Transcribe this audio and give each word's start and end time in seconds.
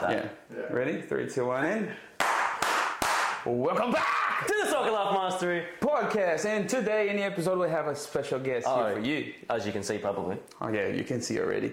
that. 0.00 0.10
Yeah. 0.52 0.56
Yeah. 0.58 0.72
Ready? 0.72 1.00
Three, 1.02 1.28
two, 1.28 1.46
one, 1.46 1.64
in. 1.66 1.92
welcome 3.46 3.92
back 3.92 4.46
To 4.46 4.54
the 4.62 4.70
Soccer 4.70 4.90
Life 4.90 5.14
Mastery. 5.14 5.64
podcast. 5.80 6.44
And 6.44 6.68
today 6.68 7.08
in 7.08 7.16
the 7.16 7.22
episode 7.22 7.58
we 7.58 7.68
have 7.68 7.86
a 7.86 7.94
special 7.96 8.38
guest 8.38 8.66
Oh. 8.68 8.84
here 8.86 8.94
for 8.94 9.00
you. 9.00 9.32
As 9.48 9.66
you 9.66 9.72
can 9.72 9.82
see, 9.82 9.98
probably. 9.98 10.36
Oh 10.60 10.68
yeah, 10.68 10.88
you 10.88 11.04
can 11.04 11.20
see 11.20 11.38
already. 11.38 11.72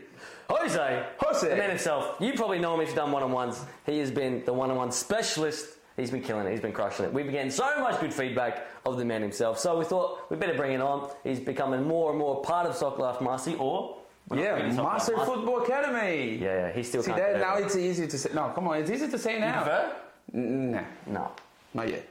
Jose. 0.49 1.05
Jose. 1.19 1.49
The 1.49 1.55
man 1.55 1.69
himself. 1.69 2.15
You 2.19 2.33
probably 2.33 2.59
know 2.59 2.73
him 2.75 2.81
if 2.81 2.87
you've 2.89 2.95
done 2.95 3.11
one 3.11 3.23
on 3.23 3.31
ones. 3.31 3.63
He 3.85 3.99
has 3.99 4.11
been 4.11 4.44
the 4.46 4.54
one 4.54 4.70
on 4.71 4.78
one 4.78 4.91
specialist. 4.91 5.73
He's 5.98 6.12
been 6.12 6.21
killing 6.21 6.46
it. 6.46 6.52
He's 6.52 6.62
been 6.62 6.71
crushing 6.73 7.05
it. 7.05 7.14
We've 7.14 7.25
been 7.25 7.34
getting 7.34 7.52
so 7.52 7.80
much 7.80 8.00
good 8.00 8.14
feedback 8.14 8.68
of 8.86 8.98
the 8.98 9.04
man 9.05 9.21
himself. 9.21 9.57
So 9.59 9.78
we 9.80 9.84
thought 9.84 10.30
we 10.30 10.38
better 10.38 10.54
bring 10.54 10.73
it 10.73 10.82
on. 10.82 11.09
He's 11.23 11.39
becoming 11.39 11.84
more 11.86 12.12
and 12.12 12.20
more 12.20 12.41
part 12.44 12.68
of 12.68 12.75
Soccer 12.75 13.02
Life 13.02 13.20
Mastery 13.21 13.55
or. 13.55 13.98
Yeah, 14.32 14.55
really 14.55 14.71
Soccer 14.71 14.84
Master 14.84 15.16
Mastery. 15.16 15.36
Football 15.36 15.64
Academy. 15.64 16.36
Yeah, 16.36 16.68
yeah, 16.68 16.71
he 16.73 16.84
still 16.84 17.02
See 17.04 17.12
can't 17.12 17.21
that 17.23 17.39
now 17.39 17.57
it. 17.57 17.66
it's 17.66 17.76
easy 17.77 18.07
to 18.07 18.18
say. 18.18 18.30
No, 18.34 18.50
come 18.54 18.68
on, 18.68 18.77
it's 18.77 18.91
easy 18.91 19.07
to 19.07 19.18
say 19.18 19.36
You 19.36 19.39
now. 19.39 19.64
prefer? 19.64 19.96
N- 20.34 20.72
Nah, 20.72 20.81
No. 21.08 21.31
not 21.73 21.88
yet. 21.90 22.05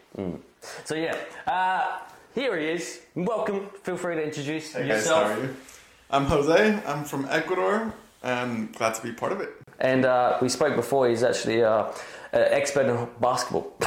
So 0.84 0.94
yeah, 0.94 1.14
uh, 1.46 1.98
here 2.34 2.56
he 2.58 2.68
is. 2.70 3.00
Welcome. 3.14 3.68
Feel 3.82 3.96
free 3.98 4.14
to 4.16 4.22
introduce 4.24 4.72
Hey 4.72 4.80
guys, 4.88 4.88
yourself. 5.04 5.28
how 5.30 5.38
are 5.38 5.42
you? 5.42 5.56
I'm 6.10 6.24
Jose. 6.24 6.82
I'm 6.86 7.04
from 7.04 7.26
Ecuador, 7.30 7.92
and 8.22 8.72
glad 8.74 8.94
to 8.94 9.02
be 9.02 9.12
part 9.12 9.32
of 9.32 9.40
it. 9.42 9.50
And 9.80 10.04
uh, 10.04 10.38
we 10.40 10.48
spoke 10.48 10.74
before. 10.76 11.08
He's 11.08 11.22
actually 11.22 11.62
uh, 11.62 11.86
an 12.32 12.46
expert 12.50 12.86
in 12.86 13.08
basketball. 13.20 13.74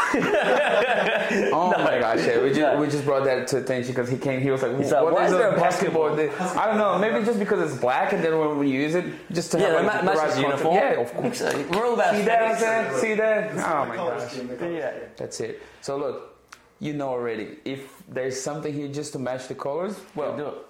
Oh 1.51 1.71
my 1.77 1.99
gosh, 1.99 2.25
yeah, 2.25 2.41
we 2.41 2.51
just 2.53 2.79
we 2.79 2.87
just 2.87 3.05
brought 3.05 3.23
that 3.25 3.47
to 3.49 3.57
attention 3.57 3.91
because 3.93 4.09
he 4.09 4.17
came. 4.17 4.41
He 4.41 4.49
was 4.49 4.63
like, 4.63 4.75
He's 4.77 4.91
like, 4.91 5.03
"What 5.03 5.13
"Why 5.13 5.25
is 5.25 5.31
is 5.31 5.37
there 5.37 5.49
a 5.49 5.55
a 5.55 5.59
basketball?" 5.59 6.11
I 6.19 6.65
don't 6.65 6.77
know. 6.77 6.97
Maybe 6.97 7.23
just 7.25 7.37
because 7.39 7.71
it's 7.71 7.79
black, 7.79 8.13
and 8.13 8.23
then 8.23 8.37
when 8.39 8.57
we 8.57 8.69
use 8.71 8.95
it, 8.95 9.05
just 9.31 9.51
to 9.51 9.59
yeah, 9.59 9.67
have 9.67 9.73
that 9.73 9.85
like, 9.85 10.05
ma- 10.05 10.11
the 10.13 10.17
matches 10.17 10.35
right 10.35 10.45
uniform. 10.45 10.75
Yeah, 10.75 11.01
of 11.01 11.13
course. 11.13 11.41
course. 11.41 11.55
We're 11.69 11.85
all 11.85 11.93
about 11.93 12.15
See 12.15 12.21
that? 12.23 12.51
aesthetics. 12.53 12.93
Jose? 12.95 13.07
See 13.07 13.13
that? 13.15 13.51
Oh 13.51 13.85
my 13.85 13.95
gosh. 13.95 14.31
scheme, 14.31 14.47
the 14.47 14.55
color 14.55 14.71
Yeah. 14.71 14.93
That's 15.17 15.39
it. 15.39 15.61
So 15.81 15.97
look, 15.97 16.35
you 16.79 16.93
know 16.93 17.09
already. 17.09 17.57
If 17.65 17.81
there's 18.07 18.39
something 18.41 18.73
here 18.73 18.87
just 18.87 19.13
to 19.13 19.19
match 19.19 19.47
the 19.47 19.55
colors, 19.55 19.99
Well, 20.15 20.29
well. 20.29 20.37
do 20.37 20.47
it. 20.47 20.65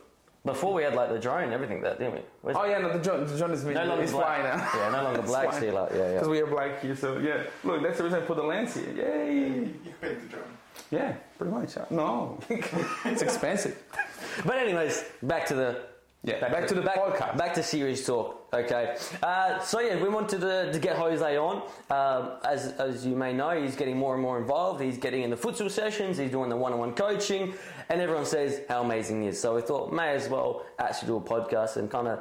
Before 0.45 0.73
we 0.73 0.83
had 0.83 0.95
like 0.95 1.09
the 1.09 1.19
drone 1.19 1.43
and 1.43 1.53
everything, 1.53 1.81
that 1.81 1.99
didn't 1.99 2.13
we? 2.13 2.21
Where's- 2.41 2.57
Oh 2.59 2.65
yeah, 2.65 2.77
no, 2.79 2.93
the 2.93 2.99
drone, 2.99 3.25
the 3.27 3.37
John 3.37 3.51
is 3.51 3.63
no 3.65 3.71
longer 3.83 4.03
it's 4.03 4.13
black. 4.13 4.43
now. 4.43 4.79
Yeah, 4.79 4.89
no 4.89 5.03
longer 5.03 5.21
black. 5.31 5.51
fine. 5.51 5.61
See, 5.61 5.71
like, 5.71 5.89
yeah, 5.91 6.13
Because 6.13 6.27
yeah. 6.27 6.31
we 6.31 6.39
are 6.39 6.47
black 6.47 6.81
here, 6.81 6.95
so 6.95 7.17
yeah. 7.17 7.43
Look, 7.65 7.83
that's 7.83 7.97
the 7.97 8.05
reason 8.05 8.23
I 8.23 8.25
put 8.25 8.37
the 8.37 8.43
lens 8.43 8.73
here. 8.73 8.89
Yay! 8.95 9.35
You 9.35 9.73
can 9.83 9.93
paint 10.01 10.21
the 10.21 10.27
drone. 10.37 10.43
Yeah, 10.91 11.13
pretty 11.37 11.53
much. 11.53 11.75
No, 11.91 12.39
it's 12.49 13.21
expensive. 13.21 13.77
But 14.45 14.57
anyways, 14.57 15.03
back 15.23 15.45
to 15.47 15.53
the 15.55 15.81
Yeah, 16.23 16.39
back, 16.49 16.67
to 16.67 16.73
the 16.73 16.81
podcast. 16.81 17.37
Back 17.37 17.53
to 17.55 17.63
series 17.63 18.05
talk. 18.05 18.47
Okay. 18.53 18.95
Uh, 19.21 19.59
so 19.59 19.79
yeah, 19.81 20.01
we 20.01 20.07
wanted 20.09 20.39
to, 20.41 20.71
to 20.71 20.79
get 20.79 20.95
Jose 20.95 21.37
on. 21.37 21.63
Um, 21.89 22.31
as 22.45 22.71
as 22.79 23.05
you 23.05 23.15
may 23.15 23.33
know, 23.33 23.51
he's 23.61 23.75
getting 23.75 23.97
more 23.97 24.13
and 24.13 24.21
more 24.21 24.37
involved. 24.39 24.81
He's 24.81 24.97
getting 24.97 25.23
in 25.23 25.29
the 25.29 25.35
futsal 25.35 25.69
sessions. 25.69 26.17
He's 26.17 26.31
doing 26.31 26.49
the 26.49 26.55
one-on-one 26.55 26.93
coaching, 26.93 27.53
and 27.89 28.01
everyone 28.01 28.25
says 28.25 28.61
how 28.69 28.83
amazing 28.83 29.21
he 29.23 29.27
is. 29.29 29.39
So 29.39 29.55
we 29.55 29.61
thought 29.61 29.91
may 29.91 30.09
as 30.15 30.29
well 30.29 30.65
actually 30.77 31.07
do 31.07 31.17
a 31.17 31.21
podcast 31.21 31.77
and 31.77 31.89
kind 31.89 32.07
of 32.07 32.19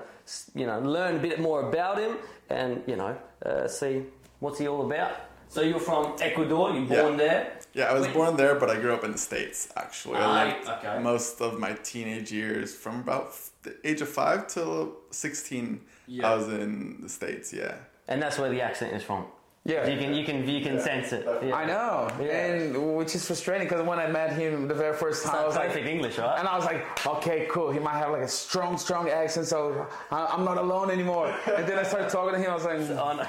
you 0.54 0.66
know 0.66 0.78
learn 0.80 1.16
a 1.16 1.18
bit 1.18 1.40
more 1.40 1.68
about 1.68 1.98
him 1.98 2.16
and 2.50 2.82
you 2.86 2.96
know 2.96 3.16
uh, 3.44 3.68
see 3.68 4.02
what's 4.40 4.58
he 4.58 4.68
all 4.68 4.84
about. 4.86 5.12
So 5.50 5.62
you're 5.62 5.80
from 5.80 6.16
Ecuador. 6.20 6.72
You're 6.74 6.86
born 6.86 7.12
Yeah. 7.12 7.16
there. 7.16 7.52
Yeah, 7.74 7.84
I 7.90 7.94
was 7.94 8.06
Wait. 8.06 8.14
born 8.14 8.36
there, 8.36 8.54
but 8.54 8.70
I 8.70 8.76
grew 8.80 8.92
up 8.92 9.04
in 9.04 9.12
the 9.12 9.18
States, 9.18 9.68
actually. 9.76 10.16
I 10.16 10.44
lived 10.44 10.68
okay. 10.68 10.98
most 11.02 11.40
of 11.40 11.58
my 11.58 11.72
teenage 11.82 12.32
years 12.32 12.74
from 12.74 13.00
about 13.00 13.34
the 13.62 13.76
age 13.84 14.00
of 14.00 14.08
5 14.08 14.46
till 14.48 14.94
16. 15.10 15.80
Yeah. 16.06 16.30
I 16.30 16.34
was 16.34 16.48
in 16.48 17.00
the 17.02 17.08
States, 17.08 17.52
yeah. 17.52 17.76
And 18.08 18.20
that's 18.22 18.38
where 18.38 18.50
the 18.50 18.62
accent 18.62 18.94
is 18.94 19.02
from. 19.02 19.26
Yeah. 19.68 19.86
You 19.86 19.98
can 19.98 20.14
you 20.14 20.24
can 20.24 20.48
you 20.48 20.60
can 20.62 20.80
sense 20.80 21.12
it. 21.12 21.24
Yeah. 21.42 21.54
I 21.54 21.64
know, 21.66 22.08
Yeah. 22.20 22.46
and 22.46 22.96
which 22.96 23.14
is 23.14 23.26
frustrating 23.26 23.68
because 23.68 23.82
when 23.86 23.98
I 23.98 24.06
met 24.08 24.32
him 24.32 24.66
the 24.66 24.74
very 24.74 24.96
first 24.96 25.24
time, 25.26 25.36
I 25.36 25.46
was 25.46 25.56
like, 25.56 25.68
perfect 25.68 25.86
English, 25.86 26.16
right? 26.18 26.38
and 26.38 26.48
I 26.48 26.56
was 26.56 26.64
like, 26.64 26.80
okay, 27.06 27.46
cool. 27.50 27.70
He 27.70 27.78
might 27.78 27.98
have 27.98 28.10
like 28.10 28.22
a 28.22 28.28
strong, 28.28 28.78
strong 28.78 29.10
accent, 29.10 29.46
so 29.46 29.86
I- 30.10 30.26
I'm 30.32 30.44
not 30.44 30.56
alone 30.56 30.90
anymore. 30.90 31.28
And 31.56 31.66
then 31.68 31.78
I 31.78 31.82
started 31.84 32.08
talking 32.08 32.32
to 32.34 32.40
him. 32.40 32.50
I 32.50 32.54
was 32.54 32.64
like, 32.64 32.80
Oh 33.04 33.12
no, 33.14 33.24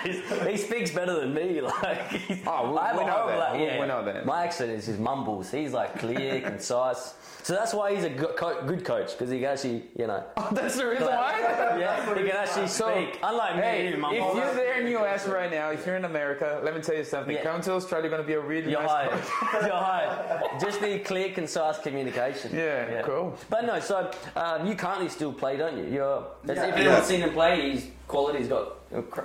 he 0.50 0.58
speaks 0.58 0.92
better 0.92 1.20
than 1.20 1.34
me. 1.34 1.62
Like, 1.84 2.00
Oh, 2.48 2.72
we- 2.72 2.78
I 2.80 2.88
have 2.88 2.98
we 2.98 3.06
know 3.06 3.28
that. 3.28 3.40
like, 3.40 3.60
yeah. 3.62 3.80
we 3.82 3.86
know 3.88 4.02
that. 4.06 4.26
My 4.26 4.46
accent 4.46 4.72
is 4.72 4.86
his 4.86 4.98
mumbles. 4.98 5.52
He's 5.52 5.74
like 5.74 6.00
clear, 6.00 6.40
concise. 6.52 7.16
So 7.44 7.54
that's 7.54 7.74
why 7.74 7.96
he's 7.96 8.04
a 8.04 8.10
good, 8.10 8.36
co- 8.36 8.62
good 8.66 8.84
coach 8.86 9.12
because 9.14 9.30
he 9.32 9.40
can 9.40 9.48
actually, 9.50 9.84
you 9.98 10.08
know, 10.08 10.24
oh, 10.38 10.50
that's 10.52 10.76
the 10.78 10.86
reason 10.88 11.08
why. 11.08 11.34
yeah, 11.80 12.06
he 12.16 12.24
can 12.28 12.36
actually 12.36 12.68
So, 12.68 12.92
speak. 12.92 13.18
Unlike 13.24 13.56
me, 13.56 13.62
Hey, 13.62 13.92
who 13.92 14.12
if 14.14 14.36
you're 14.36 14.54
there 14.54 14.80
in 14.80 14.86
the 14.86 14.96
US 15.02 15.26
right 15.28 15.50
now, 15.50 15.70
if 15.72 15.86
you're 15.86 15.96
in 15.96 16.06
America, 16.06 16.29
let 16.64 16.76
me 16.76 16.82
tell 16.82 16.96
you 16.96 17.04
something. 17.04 17.36
Yeah. 17.36 17.44
Come 17.44 17.62
to 17.62 17.74
Australia, 17.74 18.10
you're 18.10 18.18
gonna 18.18 18.28
be 18.28 18.34
a 18.34 18.40
really 18.40 18.72
You're 18.72 18.82
nice 18.82 18.90
hired. 18.90 19.64
You're 19.66 19.74
hired. 19.76 20.60
Just 20.60 20.82
need 20.82 21.06
clear, 21.06 21.30
concise 21.32 21.80
communication. 21.80 22.56
Yeah, 22.56 23.02
cool. 23.04 23.36
But 23.50 23.66
no, 23.66 23.80
so 23.80 24.12
um, 24.36 24.68
you 24.68 24.76
currently 24.76 25.10
still 25.10 25.34
play, 25.34 25.58
don't 25.58 25.78
you? 25.78 25.86
You're, 25.86 26.26
if 26.44 26.56
Yeah. 26.56 26.64
anyone's 26.64 26.86
Yeah. 26.86 27.02
seen 27.04 27.22
him 27.22 27.32
play, 27.34 27.72
he's 27.72 27.88
quality. 28.08 28.40
He's 28.40 28.48
got 28.48 28.74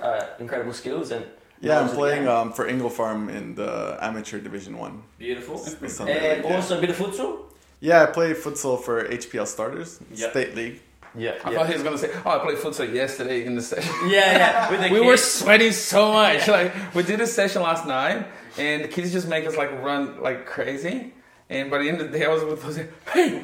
uh, 0.01 0.25
incredible 0.39 0.73
skills 0.73 1.11
and. 1.11 1.25
Yeah, 1.61 1.79
I'm 1.79 1.85
knowledge 1.85 1.85
of 1.85 1.91
the 1.91 1.97
playing 1.97 2.27
um, 2.27 2.53
for 2.53 2.67
Ingle 2.67 2.89
Farm 2.89 3.29
in 3.29 3.55
the 3.55 3.97
amateur 4.01 4.39
division 4.39 4.77
one. 4.77 5.01
Beautiful. 5.17 5.57
Sunday 5.57 6.35
And 6.35 6.43
league, 6.43 6.51
yeah. 6.51 6.55
also 6.57 6.77
a 6.77 6.81
bit 6.81 6.89
of 6.89 6.97
futsal. 6.97 7.39
Yeah, 7.79 8.03
I 8.03 8.05
play 8.07 8.33
futsal 8.33 8.81
for 8.83 9.05
HPL 9.07 9.47
starters, 9.47 9.99
Yeah. 10.13 10.29
state 10.31 10.55
league. 10.55 10.81
Yeah. 11.17 11.35
I 11.43 11.53
thought 11.53 11.67
he 11.67 11.73
was 11.73 11.83
gonna 11.83 11.97
say, 11.97 12.11
"Oh, 12.25 12.31
I 12.31 12.39
played 12.39 12.57
futsal 12.57 12.91
yesterday 12.93 13.45
in 13.45 13.55
the 13.55 13.61
session." 13.71 13.93
Yeah, 14.07 14.69
yeah. 14.71 14.71
We 14.71 14.89
kids. 14.89 15.05
were 15.05 15.17
sweating 15.17 15.71
so 15.71 16.13
much. 16.13 16.47
Like 16.47 16.73
we 16.93 17.03
did 17.03 17.21
a 17.21 17.27
session 17.27 17.61
last 17.61 17.85
night, 17.87 18.27
and 18.57 18.83
the 18.83 18.87
kids 18.87 19.11
just 19.11 19.27
make 19.27 19.45
us 19.45 19.55
like 19.57 19.71
run 19.83 20.21
like 20.21 20.45
crazy. 20.45 21.13
And 21.49 21.69
by 21.69 21.77
the 21.79 21.89
end 21.89 22.01
of 22.01 22.11
the 22.11 22.17
day, 22.17 22.25
I 22.25 22.29
was 22.29 22.43
with 22.43 22.63
Jose. 22.63 22.87
Hey, 23.13 23.43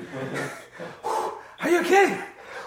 are 1.06 1.70
you 1.70 1.80
okay? 1.82 2.20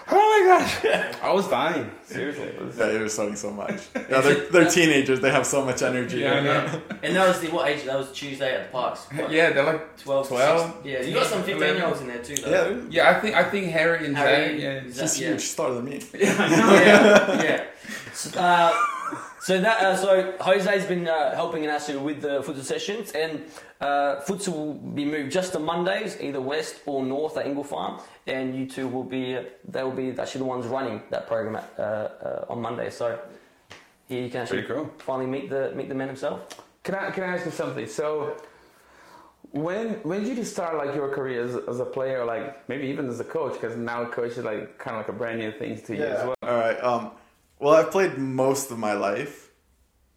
Oh 0.07 0.13
my 0.13 0.45
gosh, 0.59 0.85
I 1.23 1.31
was 1.33 1.47
dying. 1.47 1.89
Seriously. 2.05 2.43
it 2.43 2.61
was- 2.63 2.77
Yeah, 2.79 2.87
they 2.87 2.99
were 2.99 3.09
sweating 3.09 3.35
so 3.35 3.51
much. 3.51 3.81
Yeah, 3.95 4.21
they're, 4.21 4.49
they're 4.51 4.69
teenagers. 4.69 5.19
They 5.19 5.31
have 5.31 5.45
so 5.47 5.65
much 5.65 5.81
energy. 5.81 6.19
Yeah, 6.19 6.33
I 6.35 6.39
know. 6.41 6.81
And 7.03 7.15
that 7.15 7.27
was 7.27 7.39
the 7.39 7.47
what 7.49 7.67
age? 7.69 7.83
That 7.85 7.97
was 7.97 8.11
Tuesday 8.11 8.53
at 8.55 8.65
the 8.67 8.71
parks. 8.71 9.05
What, 9.11 9.31
Yeah, 9.31 9.51
they're 9.51 9.63
like 9.63 9.97
12, 9.97 10.27
12? 10.27 10.73
16? 10.83 10.91
Yeah, 10.91 11.01
you 11.01 11.13
got 11.15 11.25
some 11.25 11.41
15 11.43 11.59
year 11.59 11.85
olds 11.85 12.01
in 12.01 12.07
there 12.07 12.23
too, 12.23 12.35
though. 12.35 12.69
Yeah, 12.69 12.81
yeah. 12.89 13.09
I 13.09 13.19
think 13.19 13.35
I 13.35 13.43
think 13.43 13.71
Harry 13.71 14.05
and 14.05 14.15
Harry, 14.15 14.59
Zach. 14.59 14.61
Yeah. 14.61 14.79
Zach, 14.91 14.95
just 15.03 15.19
yeah. 15.19 15.27
huge, 15.29 15.55
taller 15.55 15.75
than 15.75 15.85
me. 15.85 16.01
yeah, 16.13 17.43
yeah. 17.43 17.63
So, 18.13 18.39
uh, 18.39 18.73
so 19.45 19.61
that 19.61 19.79
uh, 19.79 19.95
so 19.95 20.33
Jose's 20.41 20.85
been 20.85 21.07
uh, 21.07 21.35
helping 21.35 21.67
us 21.67 21.87
with 21.87 22.21
the 22.21 22.41
futsal 22.41 22.63
sessions, 22.63 23.11
and 23.11 23.43
uh, 23.79 24.19
futsal 24.25 24.53
will 24.53 24.73
be 24.73 25.05
moved 25.05 25.31
just 25.31 25.53
to 25.53 25.59
Mondays, 25.59 26.19
either 26.19 26.41
west 26.41 26.81
or 26.87 27.05
north 27.05 27.37
at 27.37 27.45
Ingle 27.45 27.63
Farm, 27.63 28.01
and 28.25 28.55
you 28.55 28.65
two 28.65 28.87
will 28.87 29.03
be 29.03 29.37
they 29.69 29.83
will 29.83 29.91
be 29.91 30.09
actually 30.17 30.39
the 30.39 30.45
ones 30.45 30.65
running 30.65 31.03
that 31.11 31.27
program 31.27 31.57
at, 31.57 31.73
uh, 31.77 31.81
uh, 31.83 32.45
on 32.49 32.59
Monday. 32.59 32.89
So 32.89 33.19
here 34.09 34.23
you 34.23 34.31
can 34.31 34.41
actually 34.41 34.63
cool. 34.63 34.89
finally 34.97 35.27
meet 35.27 35.51
the 35.51 35.73
meet 35.75 35.89
the 35.89 35.95
man 35.95 36.07
himself. 36.07 36.39
Can 36.81 36.95
I 36.95 37.11
can 37.11 37.23
I 37.23 37.27
ask 37.35 37.45
you 37.45 37.51
something? 37.51 37.85
So, 37.85 38.35
when 39.51 39.89
when 40.01 40.23
did 40.23 40.39
you 40.39 40.43
start 40.43 40.75
like 40.75 40.95
your 40.95 41.09
career 41.09 41.43
as, 41.43 41.55
as 41.67 41.79
a 41.79 41.85
player, 41.85 42.25
like 42.25 42.67
maybe 42.67 42.87
even 42.87 43.07
as 43.09 43.19
a 43.19 43.23
coach? 43.23 43.53
Because 43.53 43.77
now 43.77 44.01
a 44.01 44.07
coach 44.07 44.39
is 44.39 44.43
like 44.43 44.79
kind 44.79 44.97
of 44.97 45.01
like 45.01 45.09
a 45.09 45.13
brand 45.13 45.37
new 45.37 45.51
thing 45.51 45.79
to 45.83 45.95
you 45.95 46.03
as 46.03 46.25
well. 46.25 46.35
All 46.41 46.57
right. 46.57 46.83
Um, 46.83 47.11
well, 47.59 47.73
I've 47.75 47.91
played 47.91 48.17
most 48.17 48.71
of 48.71 48.77
my 48.79 48.93
life. 48.93 49.49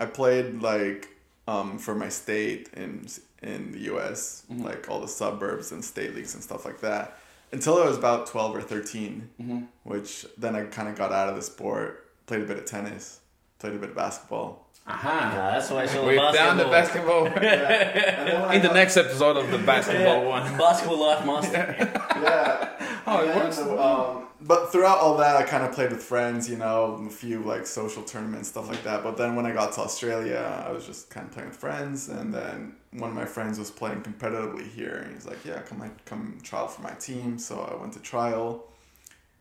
I 0.01 0.07
played 0.07 0.63
like 0.63 1.09
um, 1.47 1.79
for 1.79 1.95
my 1.95 2.09
state 2.09 2.69
in 2.75 3.07
in 3.43 3.73
the 3.73 3.79
U.S., 3.93 4.45
like 4.51 4.89
all 4.91 5.01
the 5.01 5.09
suburbs 5.09 5.71
and 5.73 5.85
state 5.85 6.15
leagues 6.15 6.35
and 6.35 6.43
stuff 6.43 6.65
like 6.65 6.81
that, 6.81 7.19
until 7.53 7.81
I 7.83 7.87
was 7.87 7.97
about 7.97 8.27
twelve 8.27 8.55
or 8.55 8.61
13 8.63 9.69
Which 9.85 10.27
then 10.37 10.55
I 10.57 10.65
kind 10.65 10.89
of 10.89 10.97
got 10.97 11.13
out 11.13 11.29
of 11.29 11.37
the 11.37 11.43
sport. 11.43 12.05
Played 12.27 12.43
a 12.43 12.47
bit 12.47 12.59
of 12.59 12.67
tennis. 12.67 13.21
Played 13.59 13.75
a 13.75 13.79
bit 13.79 13.91
of 13.91 13.97
basketball. 13.97 14.67
Aha. 14.87 15.51
that's 15.53 15.71
why 15.71 15.83
it's 15.85 15.95
all 15.97 16.07
We 16.07 16.17
found 16.17 16.59
the 16.59 16.65
basketball 16.65 17.27
in 18.55 18.63
the 18.63 18.73
next 18.73 18.97
episode 18.97 19.37
of 19.37 19.51
the 19.51 19.59
basketball 19.59 20.25
one. 20.25 20.57
basketball 20.57 20.99
life 21.01 21.25
master. 21.27 21.77
Yeah. 22.23 23.01
Oh, 23.07 23.23
it 23.23 23.29
And, 23.31 23.41
works. 23.41 23.59
um, 23.59 24.28
but 24.41 24.71
throughout 24.71 24.99
all 24.99 25.17
that, 25.17 25.37
I 25.37 25.43
kind 25.43 25.65
of 25.65 25.73
played 25.73 25.91
with 25.91 26.03
friends, 26.03 26.49
you 26.49 26.57
know, 26.57 27.05
a 27.07 27.11
few 27.11 27.41
like 27.43 27.67
social 27.67 28.03
tournaments, 28.03 28.49
stuff 28.49 28.69
like 28.69 28.83
that. 28.85 29.03
But 29.03 29.17
then 29.17 29.35
when 29.35 29.47
I 29.47 29.53
got 29.53 29.73
to 29.73 29.81
Australia, 29.81 30.65
I 30.67 30.71
was 30.71 30.87
just 30.87 31.11
kind 31.11 31.27
of 31.27 31.33
playing 31.33 31.49
with 31.49 31.59
friends. 31.59 32.09
And 32.09 32.33
then 32.33 32.77
one 32.93 33.11
of 33.11 33.17
my 33.17 33.25
friends 33.25 33.59
was 33.59 33.71
playing 33.71 34.03
competitively 34.03 34.69
here, 34.69 35.03
and 35.05 35.13
he's 35.13 35.27
like, 35.27 35.45
"Yeah, 35.45 35.61
come 35.63 35.81
like, 35.81 36.05
come 36.05 36.39
trial 36.43 36.69
for 36.69 36.83
my 36.83 36.93
team." 36.93 37.39
So 37.39 37.61
I 37.61 37.81
went 37.81 37.93
to 37.95 38.01
trial, 38.01 38.69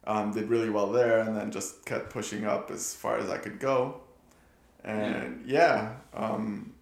um, 0.06 0.32
did 0.32 0.50
really 0.50 0.70
well 0.70 0.92
there, 0.92 1.20
and 1.20 1.38
then 1.38 1.52
just 1.52 1.86
kept 1.86 2.10
pushing 2.10 2.46
up 2.46 2.72
as 2.72 2.94
far 2.94 3.20
as 3.20 3.30
I 3.30 3.38
could 3.38 3.60
go. 3.60 4.02
And 4.84 5.44
yeah, 5.46 5.94
um, 6.14 6.74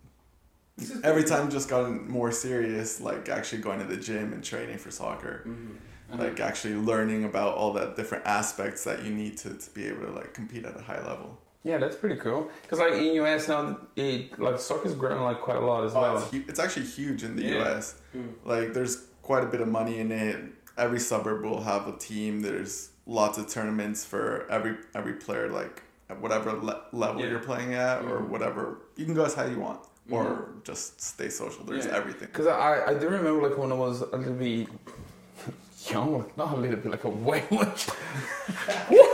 every 1.03 1.23
time 1.23 1.50
just 1.50 1.69
gotten 1.69 2.09
more 2.09 2.31
serious, 2.31 3.01
like 3.01 3.27
actually 3.29 3.62
going 3.62 3.79
to 3.79 3.85
the 3.85 3.97
gym 3.97 4.31
and 4.31 4.44
training 4.44 4.77
for 4.77 4.91
soccer 4.91 5.44
Uh-huh. 6.12 6.24
like 6.24 6.40
actually 6.40 6.75
learning 6.75 7.24
about 7.25 7.56
all 7.56 7.74
the 7.74 7.88
different 7.96 8.25
aspects 8.28 8.84
that 8.84 9.04
you 9.04 9.12
need 9.12 9.38
to, 9.38 9.50
to 9.56 9.69
be 9.72 9.88
able 9.88 10.06
to 10.06 10.12
like 10.12 10.34
compete 10.34 10.63
at 10.66 10.75
a 10.80 10.81
high 10.84 11.02
level 11.07 11.38
Yeah, 11.63 11.80
that's 11.80 11.96
pretty 11.96 12.18
cool. 12.18 12.50
Because 12.62 12.78
like 12.80 12.94
in 12.94 13.16
US 13.24 13.48
now, 13.48 13.80
it, 13.96 14.38
like 14.40 14.60
soccer's 14.60 14.94
growing 14.94 15.24
like 15.24 15.42
quite 15.42 15.57
a 15.57 15.66
lot 15.66 15.84
as 15.84 15.96
Oh, 15.96 16.02
well. 16.02 16.18
it's, 16.19 16.30
hu- 16.31 16.44
it's 16.48 16.60
actually 16.60 16.86
huge 16.86 17.24
in 17.24 17.36
the 17.36 17.42
Yeah. 17.44 17.56
U.S. 17.56 17.96
Mm. 18.16 18.34
Like, 18.46 18.74
there's 18.75 18.96
quite 19.24 19.44
a 19.44 19.48
bit 19.48 19.62
of 19.62 19.68
money 19.68 19.98
in 20.00 20.12
it. 20.12 20.38
Every 20.78 21.00
suburb 21.00 21.44
will 21.44 21.63
have 21.63 21.88
a 21.88 21.98
team. 21.98 22.42
There's 22.42 22.92
lots 23.08 23.38
of 23.40 23.48
tournaments 23.48 24.06
for 24.06 24.46
every 24.51 24.75
every 24.94 25.13
player, 25.13 25.50
like 25.50 25.81
at 26.12 26.22
whatever 26.22 26.51
le- 26.54 26.84
level 26.92 27.19
Yeah. 27.22 27.30
you're 27.31 27.40
playing 27.51 27.74
at, 27.74 28.04
or 28.04 28.19
mm-hmm. 28.19 28.31
whatever. 28.34 28.62
You 28.96 29.06
can 29.06 29.16
go 29.16 29.25
as 29.25 29.34
high 29.34 29.46
as 29.46 29.51
you 29.56 29.60
want, 29.60 29.80
or 30.12 30.24
mm-hmm. 30.25 30.60
just 30.63 31.01
stay 31.01 31.30
social. 31.30 31.63
There's 31.66 31.86
Yeah. 31.88 31.96
everything. 32.00 32.28
Because 32.31 32.46
I, 32.48 32.92
I 32.92 32.94
do 32.94 33.08
remember 33.10 33.42
like 33.48 33.58
when 33.58 33.72
I 33.72 33.75
was 33.88 34.01
a 34.01 34.18
little 34.18 34.34
bit 34.34 34.68
young, 35.90 36.32
not 36.38 36.54
a 36.54 36.58
little 36.58 36.78
bit, 36.78 36.92
like 36.92 37.04
a 37.04 37.10
way 37.10 37.44
much. 37.52 37.88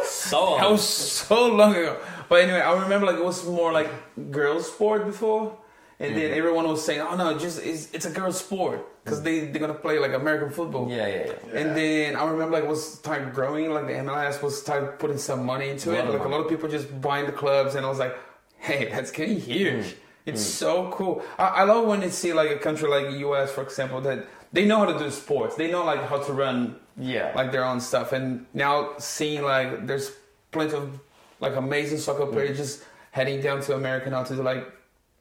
So 0.05 0.57
That 0.57 0.69
was 0.69 0.87
so 0.87 1.47
long 1.47 1.75
ago. 1.75 1.97
But 2.29 2.43
anyway, 2.43 2.61
I 2.61 2.73
remember 2.83 3.05
like 3.07 3.17
it 3.17 3.23
was 3.23 3.45
more 3.45 3.71
like 3.71 3.89
girls' 4.31 4.71
sport 4.71 5.05
before, 5.05 5.57
and 5.99 6.15
then 6.15 6.31
everyone 6.31 6.67
was 6.67 6.83
saying, 6.85 7.01
"Oh 7.01 7.15
no, 7.15 7.37
just 7.37 7.61
it's, 7.63 7.91
it's 7.91 8.05
a 8.05 8.09
girls' 8.11 8.39
sport 8.39 8.79
because 9.03 9.21
they 9.21 9.47
they're 9.47 9.59
gonna 9.59 9.73
play 9.73 9.99
like 9.99 10.13
American 10.13 10.49
football." 10.49 10.89
yeah, 10.89 11.07
yeah, 11.07 11.25
yeah. 11.25 11.59
And 11.59 11.75
then 11.75 12.15
I 12.15 12.23
remember 12.25 12.53
like 12.55 12.63
it 12.63 12.69
was 12.69 12.93
start 12.99 13.33
growing, 13.33 13.71
like 13.71 13.87
the 13.87 13.93
MLS 13.93 14.41
was 14.41 14.59
start 14.59 14.99
putting 14.99 15.17
some 15.17 15.45
money 15.45 15.69
into 15.69 15.91
it. 15.91 16.07
Like 16.07 16.23
a 16.23 16.27
lot 16.29 16.41
of 16.41 16.49
people 16.49 16.69
just 16.69 16.87
buying 17.01 17.25
the 17.25 17.33
clubs, 17.33 17.75
and 17.75 17.85
I 17.85 17.89
was 17.89 17.99
like, 17.99 18.15
hey, 18.57 18.89
that's 18.89 19.11
getting 19.11 19.39
huge. 19.39 19.85
Mm. 19.85 19.95
It's 20.27 20.43
so 20.45 20.91
cool. 20.91 21.23
I, 21.37 21.47
I 21.47 21.63
love 21.63 21.85
when 21.87 22.01
you 22.03 22.09
see 22.11 22.31
like 22.31 22.51
a 22.51 22.59
country 22.59 22.87
like 22.87 23.05
the 23.05 23.17
US, 23.27 23.51
for 23.51 23.63
example, 23.63 23.99
that 24.01 24.25
they 24.53 24.65
know 24.65 24.79
how 24.79 24.85
to 24.85 24.99
do 24.99 25.09
sports. 25.11 25.55
They 25.55 25.71
know 25.71 25.83
like 25.85 26.03
how 26.07 26.19
to 26.19 26.33
run 26.33 26.75
Yeah. 26.97 27.31
like 27.35 27.51
their 27.51 27.63
own 27.65 27.79
stuff. 27.79 28.11
And 28.11 28.45
now 28.53 28.93
seeing 28.97 29.43
like 29.43 29.87
there's 29.87 30.11
plenty 30.51 30.75
of 30.75 30.99
like 31.39 31.55
amazing 31.55 31.97
soccer 31.99 32.25
Mm. 32.25 32.33
players 32.33 32.57
just 32.57 32.83
heading 33.11 33.41
down 33.41 33.61
to 33.61 33.75
America 33.75 34.09
now 34.09 34.23
to 34.23 34.33
like 34.41 34.65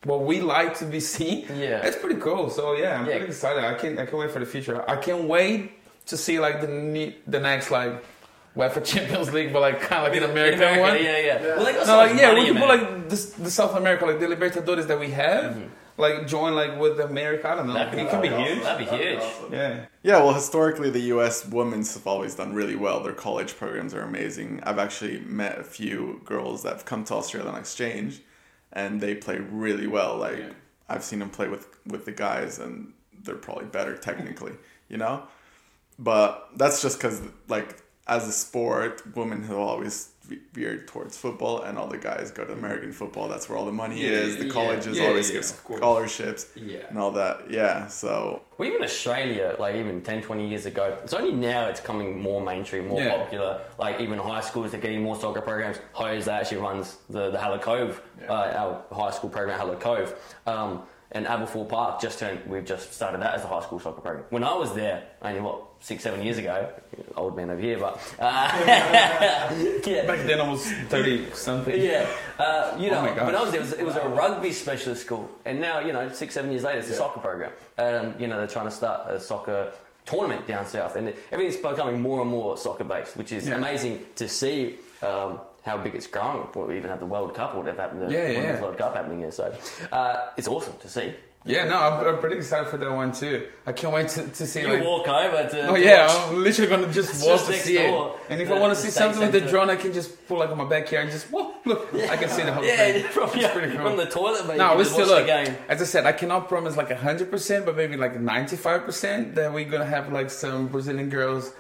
what 0.05 0.23
we 0.23 0.41
like 0.41 0.77
to 0.79 0.85
be 0.85 1.01
seen. 1.15 1.47
Yeah. 1.57 1.87
It's 1.87 1.97
pretty 1.97 2.21
cool. 2.21 2.51
So 2.51 2.75
yeah, 2.77 2.99
I'm 2.99 3.07
Yeah. 3.07 3.13
pretty 3.19 3.27
excited. 3.27 3.65
I 3.65 3.75
can't 3.75 3.99
I 3.99 4.05
can't 4.07 4.19
wait 4.19 4.31
for 4.31 4.41
the 4.41 4.47
future. 4.47 4.83
I 4.89 4.97
can't 4.97 5.25
wait 5.25 5.73
to 6.07 6.17
see 6.17 6.41
like 6.41 6.61
the 6.61 7.15
the 7.27 7.41
next 7.41 7.71
like 7.71 8.03
UEFA 8.57 8.83
Champions 8.93 9.33
League, 9.33 9.53
but 9.53 9.61
like 9.61 9.81
kind 9.81 10.05
of 10.05 10.13
like 10.13 10.21
an 10.23 10.29
American 10.31 10.59
America, 10.61 10.81
one. 10.81 10.95
Yeah, 11.05 11.19
yeah. 11.19 11.43
Well, 11.57 11.65
they 11.65 11.73
got 11.73 11.87
No, 11.87 11.97
like 11.99 12.19
yeah, 12.19 12.35
we 12.35 12.47
can 12.47 12.57
put 12.59 12.69
like 12.69 13.09
this, 13.09 13.31
the 13.35 13.51
South 13.51 13.77
America, 13.77 14.05
like 14.07 14.19
the 14.19 14.27
Libertadores 14.27 14.87
that 14.89 14.99
we 14.99 15.11
have, 15.13 15.53
Mm-hmm. 15.55 15.69
Like 16.01 16.27
join 16.27 16.55
like 16.55 16.79
with 16.79 16.99
America. 17.01 17.49
I 17.49 17.55
don't 17.57 17.67
know. 17.69 17.75
That'd 17.75 17.93
be 17.95 18.01
it 18.03 18.11
can 18.11 18.23
be 18.23 18.29
awesome. 18.29 18.45
huge. 18.45 18.63
That'd 18.63 18.89
be 18.91 18.97
huge. 18.97 19.23
Yeah. 19.53 19.87
Yeah, 20.03 20.17
well, 20.19 20.33
historically, 20.35 20.91
the 20.91 21.01
U.S. 21.15 21.47
women's 21.47 21.95
have 21.95 22.07
always 22.07 22.35
done 22.35 22.55
really 22.55 22.77
well. 22.77 23.03
Their 23.03 23.13
college 23.13 23.57
programs 23.57 23.93
are 23.95 24.03
amazing. 24.03 24.61
I've 24.65 24.79
actually 24.79 25.21
met 25.21 25.59
a 25.59 25.65
few 25.65 26.21
girls 26.25 26.63
that 26.63 26.73
have 26.73 26.85
come 26.85 27.05
to 27.05 27.15
Australia 27.15 27.51
on 27.51 27.59
exchange, 27.59 28.23
and 28.73 29.01
they 29.01 29.15
play 29.15 29.39
really 29.39 29.87
well. 29.87 30.17
Like 30.17 30.39
Yeah. 30.39 30.53
I've 30.89 31.05
seen 31.05 31.19
them 31.21 31.31
play 31.31 31.49
with 31.49 31.67
with 31.87 32.05
the 32.05 32.13
guys, 32.13 32.59
and 32.59 32.93
they're 33.23 33.35
probably 33.37 33.67
better 33.67 33.97
technically, 33.97 34.53
you 34.89 34.97
know. 34.97 35.23
But 35.99 36.49
that's 36.57 36.81
just 36.83 36.99
because, 36.99 37.21
like, 37.49 37.77
as 38.07 38.27
a 38.27 38.33
sport, 38.33 39.03
women 39.15 39.43
have 39.45 39.57
always 39.59 40.09
ve- 40.20 40.20
veered 40.53 40.87
towards 40.87 41.17
football, 41.17 41.63
and 41.63 41.79
all 41.79 41.87
the 41.87 41.99
guys 41.99 42.31
go 42.31 42.45
to 42.45 42.53
American 42.53 42.93
football. 42.93 43.29
That's 43.29 43.49
where 43.49 43.59
all 43.59 43.67
the 43.67 43.73
money 43.73 44.01
Yeah, 44.03 44.11
is. 44.11 44.37
The 44.37 44.47
yeah, 44.47 44.53
colleges 44.53 44.99
yeah, 44.99 45.07
always 45.09 45.29
yeah, 45.29 45.35
give 45.37 45.45
scholarships 45.45 46.47
Yeah. 46.55 46.79
and 46.89 46.99
all 46.99 47.11
that. 47.13 47.51
Yeah, 47.51 47.87
so 47.89 48.43
Well, 48.59 48.69
even 48.69 48.83
Australia, 48.83 49.57
like 49.59 49.77
even 49.77 50.03
10, 50.03 50.23
20 50.23 50.49
years 50.49 50.67
ago, 50.67 50.97
it's 51.03 51.15
only 51.15 51.33
now 51.33 51.67
it's 51.69 51.81
coming 51.81 52.21
more 52.21 52.41
mainstream, 52.41 52.89
more 52.89 53.01
Yeah. 53.01 53.17
popular. 53.17 53.61
Like 53.79 54.01
even 54.01 54.19
high 54.19 54.41
schools 54.43 54.75
are 54.75 54.79
getting 54.79 55.03
more 55.03 55.17
soccer 55.17 55.41
programs. 55.41 55.79
Jose 55.93 56.31
actually 56.31 56.59
runs 56.59 56.99
the, 57.09 57.31
the 57.31 57.39
Hallett 57.39 57.63
Cove, 57.63 58.03
uh, 58.29 58.33
our 58.33 58.85
high 58.93 59.11
school 59.11 59.31
program, 59.31 59.59
Hallett 59.59 59.81
Cove. 59.81 60.15
Um, 60.47 60.83
and 61.13 61.27
Aberfoyle 61.27 61.69
Park 61.69 62.01
just 62.01 62.19
turned, 62.19 62.41
we've 62.47 62.65
just 62.65 62.93
started 62.93 63.21
that 63.23 63.35
as 63.35 63.43
a 63.45 63.49
high 63.49 63.61
school 63.63 63.81
soccer 63.81 64.01
program. 64.01 64.25
When 64.31 64.45
I 64.45 64.55
was 64.55 64.75
there, 64.75 65.03
only 65.23 65.41
what, 65.41 65.63
six, 65.81 66.03
seven 66.05 66.23
years 66.23 66.39
ago, 66.39 66.71
old 67.17 67.37
man 67.37 67.51
over 67.51 67.61
here, 67.61 67.79
but, 67.79 67.95
uh, 68.19 68.51
yeah. 69.87 70.07
Back 70.07 70.27
then 70.27 70.41
I 70.41 70.49
was 70.49 70.65
thirty 70.89 71.29
something. 71.33 71.81
Yeah, 71.81 72.07
uh, 72.39 72.77
you 72.79 72.91
know, 72.91 72.99
Oh 72.99 73.03
my 73.03 73.15
gosh. 73.15 73.27
when 73.27 73.35
I 73.37 73.43
was 73.43 73.51
there, 73.53 73.61
it 73.61 73.65
was, 73.65 73.73
it 73.75 73.85
was 73.87 73.97
a 73.97 74.09
rugby 74.09 74.53
specialist 74.53 75.03
school, 75.05 75.29
and 75.45 75.61
now 75.61 75.81
you 75.81 75.93
know, 75.93 76.09
six, 76.11 76.35
seven 76.35 76.51
years 76.51 76.63
later, 76.65 76.79
it's 76.79 76.91
a 76.91 76.95
soccer 76.95 77.21
program. 77.21 77.53
Um, 77.79 78.15
you 78.19 78.27
know, 78.27 78.39
they're 78.39 78.47
trying 78.47 78.67
to 78.67 78.71
start 78.71 79.11
a 79.11 79.19
soccer 79.21 79.73
tournament 80.07 80.47
down 80.47 80.67
south, 80.67 80.97
and 80.97 81.13
everything's 81.33 81.57
becoming 81.61 82.01
more 82.01 82.21
and 82.23 82.31
more 82.31 82.57
soccer 82.57 82.85
based, 82.85 83.17
which 83.17 83.33
is 83.33 83.49
Yeah. 83.49 83.57
amazing 83.57 84.05
to 84.17 84.29
see. 84.29 84.77
Um, 85.03 85.41
how 85.65 85.77
big 85.79 85.95
it's 85.95 86.07
grown. 86.07 86.49
We 86.55 86.77
even 86.77 86.91
have 86.91 87.01
the 87.01 87.07
World 87.07 87.35
Cup, 87.35 87.55
or 87.55 87.59
whatever 87.59 87.83
happened. 87.83 88.03
The 88.03 88.13
Yeah, 88.13 88.29
yeah, 88.29 88.41
Women's. 88.41 88.61
World 88.63 88.79
Cup 88.79 88.95
happening 88.95 89.19
here, 89.21 89.31
so 89.31 89.55
uh, 89.93 90.29
it's 90.37 90.49
awesome 90.49 90.75
to 90.81 90.89
see. 90.89 91.15
Yeah, 91.47 91.65
no, 91.65 91.79
I'm, 91.81 92.07
I'm 92.07 92.19
pretty 92.21 92.37
excited 92.37 92.69
for 92.69 92.77
that 92.77 92.93
one 92.93 93.13
too. 93.13 93.47
I 93.65 93.73
can't 93.73 93.95
wait 93.95 94.09
to, 94.11 94.29
to 94.29 94.47
see 94.47 94.61
You 94.61 94.69
like. 94.75 94.85
walk 94.85 95.09
over 95.09 95.49
to. 95.49 95.69
Oh 95.69 95.75
yeah, 95.75 96.07
watch- 96.07 96.17
I'm 96.29 96.45
literally 96.45 96.69
gonna 96.71 96.93
just 96.93 97.09
It's 97.15 97.25
walk 97.25 97.39
just 97.39 97.47
to 97.47 97.57
see 97.57 97.79
door. 97.79 98.15
it. 98.27 98.33
And 98.33 98.43
if 98.43 98.49
The- 98.49 98.57
I 98.57 98.61
want 98.61 98.75
to 98.77 98.79
see 98.83 98.91
something 98.91 99.23
with 99.23 99.33
the 99.33 99.41
drone, 99.41 99.71
I 99.71 99.77
can 99.77 99.95
just 99.95 100.29
pull 100.29 100.39
like 100.41 100.51
on 100.51 100.59
my 100.59 100.65
backyard 100.67 101.05
and 101.05 101.13
just 101.13 101.29
whoa, 101.31 101.55
look, 101.65 101.95
I 101.95 102.19
can 102.19 102.29
see 102.29 102.43
the 102.43 102.53
whole 102.53 102.63
Yeah, 102.63 102.77
thing. 102.77 103.05
from, 103.05 103.29
It's 103.31 103.37
yeah, 103.37 103.53
pretty 103.55 103.73
cool. 103.75 103.87
from 103.87 103.97
the 103.97 104.05
toilet, 104.05 104.43
but 104.47 104.59
No, 104.59 104.77
we 104.77 104.85
still 104.85 105.07
look. 105.07 105.27
game. 105.27 105.57
As 105.71 105.81
I 105.81 105.87
said, 105.87 106.05
I 106.05 106.13
cannot 106.13 106.47
promise 106.47 106.77
like 106.77 106.93
hundred 106.93 107.31
percent, 107.31 107.65
but 107.65 107.75
maybe 107.75 107.97
like 107.97 108.21
ninety 108.21 108.57
five 108.57 108.85
percent 108.85 109.35
that 109.37 109.51
we're 109.51 109.65
gonna 109.65 109.87
have 109.87 110.13
like 110.13 110.29
some 110.29 110.67
Brazilian 110.69 111.09
girls 111.09 111.55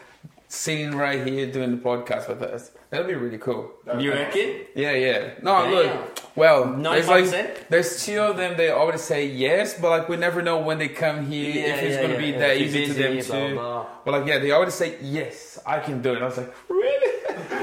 sitting 0.50 0.96
right 0.96 1.24
here 1.26 1.50
doing 1.50 1.70
the 1.70 1.76
podcast 1.76 2.28
with 2.28 2.42
us. 2.42 2.72
That'd 2.90 3.06
be 3.06 3.14
really 3.14 3.38
cool. 3.38 3.70
You 3.98 4.10
reckon? 4.12 4.62
Yeah, 4.74 4.92
yeah. 4.92 5.30
No, 5.42 5.62
Damn. 5.62 5.72
look. 5.72 6.18
Well, 6.34 6.76
there's 6.82 7.06
like 7.08 7.24
95%? 7.24 7.68
there's 7.68 8.04
two 8.04 8.18
of 8.18 8.36
them. 8.36 8.56
They 8.56 8.70
already 8.70 8.98
say 8.98 9.26
yes, 9.26 9.78
but 9.80 9.90
like 9.90 10.08
we 10.08 10.16
never 10.16 10.42
know 10.42 10.58
when 10.58 10.78
they 10.78 10.88
come 10.88 11.26
here 11.26 11.50
Yeah, 11.54 11.74
if 11.74 11.82
it's 11.82 11.94
yeah, 11.94 12.02
gonna 12.02 12.14
yeah, 12.14 12.18
be 12.20 12.26
yeah. 12.26 12.38
that 12.38 12.56
easy 12.56 12.86
to 12.86 12.92
them 12.94 13.14
blah, 13.14 13.82
too. 13.84 13.88
But 14.04 14.10
like, 14.12 14.26
yeah, 14.26 14.38
they 14.38 14.50
already 14.50 14.72
say 14.72 14.98
yes, 15.00 15.60
I 15.64 15.78
can 15.78 16.02
do 16.02 16.14
it. 16.14 16.22
I 16.22 16.24
was 16.26 16.38
like, 16.38 16.52
really? 16.68 16.89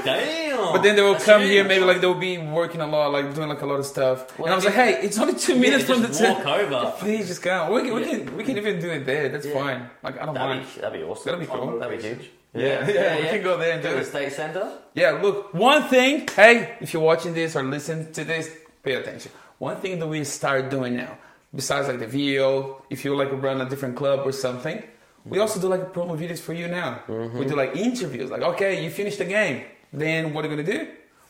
Damn. 0.04 0.72
But 0.72 0.82
then 0.82 0.96
they 0.96 1.02
will 1.02 1.12
That's 1.12 1.24
come 1.24 1.40
huge. 1.42 1.50
here, 1.52 1.64
maybe 1.64 1.84
like 1.84 2.00
they'll 2.00 2.14
be 2.14 2.38
working 2.38 2.80
a 2.80 2.86
lot, 2.86 3.12
like 3.12 3.34
doing 3.34 3.48
like 3.48 3.62
a 3.62 3.66
lot 3.66 3.78
of 3.78 3.86
stuff. 3.86 4.38
Well, 4.38 4.46
and 4.46 4.52
I 4.52 4.56
was 4.56 4.64
like, 4.64 4.74
hey, 4.74 5.00
it's 5.02 5.18
only 5.18 5.34
two 5.34 5.56
minutes 5.56 5.84
from 5.84 6.02
the 6.02 6.08
just 6.08 6.20
tent. 6.20 6.44
walk 6.44 6.46
over. 6.60 6.94
Please 6.98 7.28
just 7.28 7.42
come. 7.42 7.72
We 7.72 7.82
can, 7.82 7.94
we 7.94 8.04
can, 8.04 8.36
we 8.36 8.44
can 8.44 8.56
even 8.56 8.80
do 8.80 8.90
it 8.90 9.04
there. 9.06 9.28
That's 9.28 9.46
Yeah. 9.46 9.54
fine. 9.54 9.90
Like 10.02 10.20
I 10.20 10.26
don't 10.26 10.34
That'd 10.34 10.56
mind. 10.56 10.74
be, 10.74 10.80
that'd 10.80 11.00
be 11.00 11.04
awesome. 11.06 11.24
That'd 11.32 11.40
be 11.40 11.46
cool. 11.46 11.78
That'd 11.78 12.00
be 12.00 12.08
huge. 12.08 12.30
Yeah, 12.54 12.88
yeah, 12.88 13.16
we 13.20 13.22
can 13.28 13.42
go 13.42 13.58
there 13.58 13.72
and 13.74 13.82
Go 13.82 13.90
do 13.90 13.94
to 13.96 14.00
it. 14.00 14.04
the 14.04 14.10
state 14.10 14.32
centre. 14.32 14.72
Yeah, 14.94 15.10
look, 15.22 15.52
one 15.52 15.82
thing, 15.84 16.26
hey, 16.34 16.76
if 16.80 16.92
you're 16.94 17.02
watching 17.02 17.34
this 17.34 17.54
or 17.54 17.62
listening 17.62 18.10
to 18.14 18.24
this, 18.24 18.50
pay 18.82 18.94
attention. 18.94 19.30
One 19.58 19.76
thing 19.76 19.98
that 19.98 20.06
we 20.06 20.24
start 20.24 20.70
doing 20.70 20.96
now, 20.96 21.18
besides 21.54 21.88
like 21.88 21.98
the 21.98 22.06
video, 22.06 22.82
if 22.88 23.04
you 23.04 23.14
like 23.14 23.30
run 23.32 23.60
a 23.60 23.68
different 23.68 23.96
club 23.96 24.20
or 24.24 24.32
something, 24.32 24.82
we 25.26 25.38
also 25.40 25.60
do 25.60 25.68
like 25.68 25.92
promo 25.92 26.18
videos 26.18 26.38
for 26.40 26.54
you 26.54 26.68
now. 26.68 27.02
We 27.06 27.14
mm-hmm. 27.14 27.42
do 27.48 27.54
like 27.54 27.76
interviews, 27.76 28.30
like, 28.30 28.40
okay, 28.42 28.82
you 28.82 28.90
finished 28.90 29.18
the 29.18 29.26
game, 29.26 29.64
then 29.92 30.34
what 30.34 30.44
are 30.44 30.48
you 30.48 30.56
gonna 30.56 30.78
do? 30.78 30.88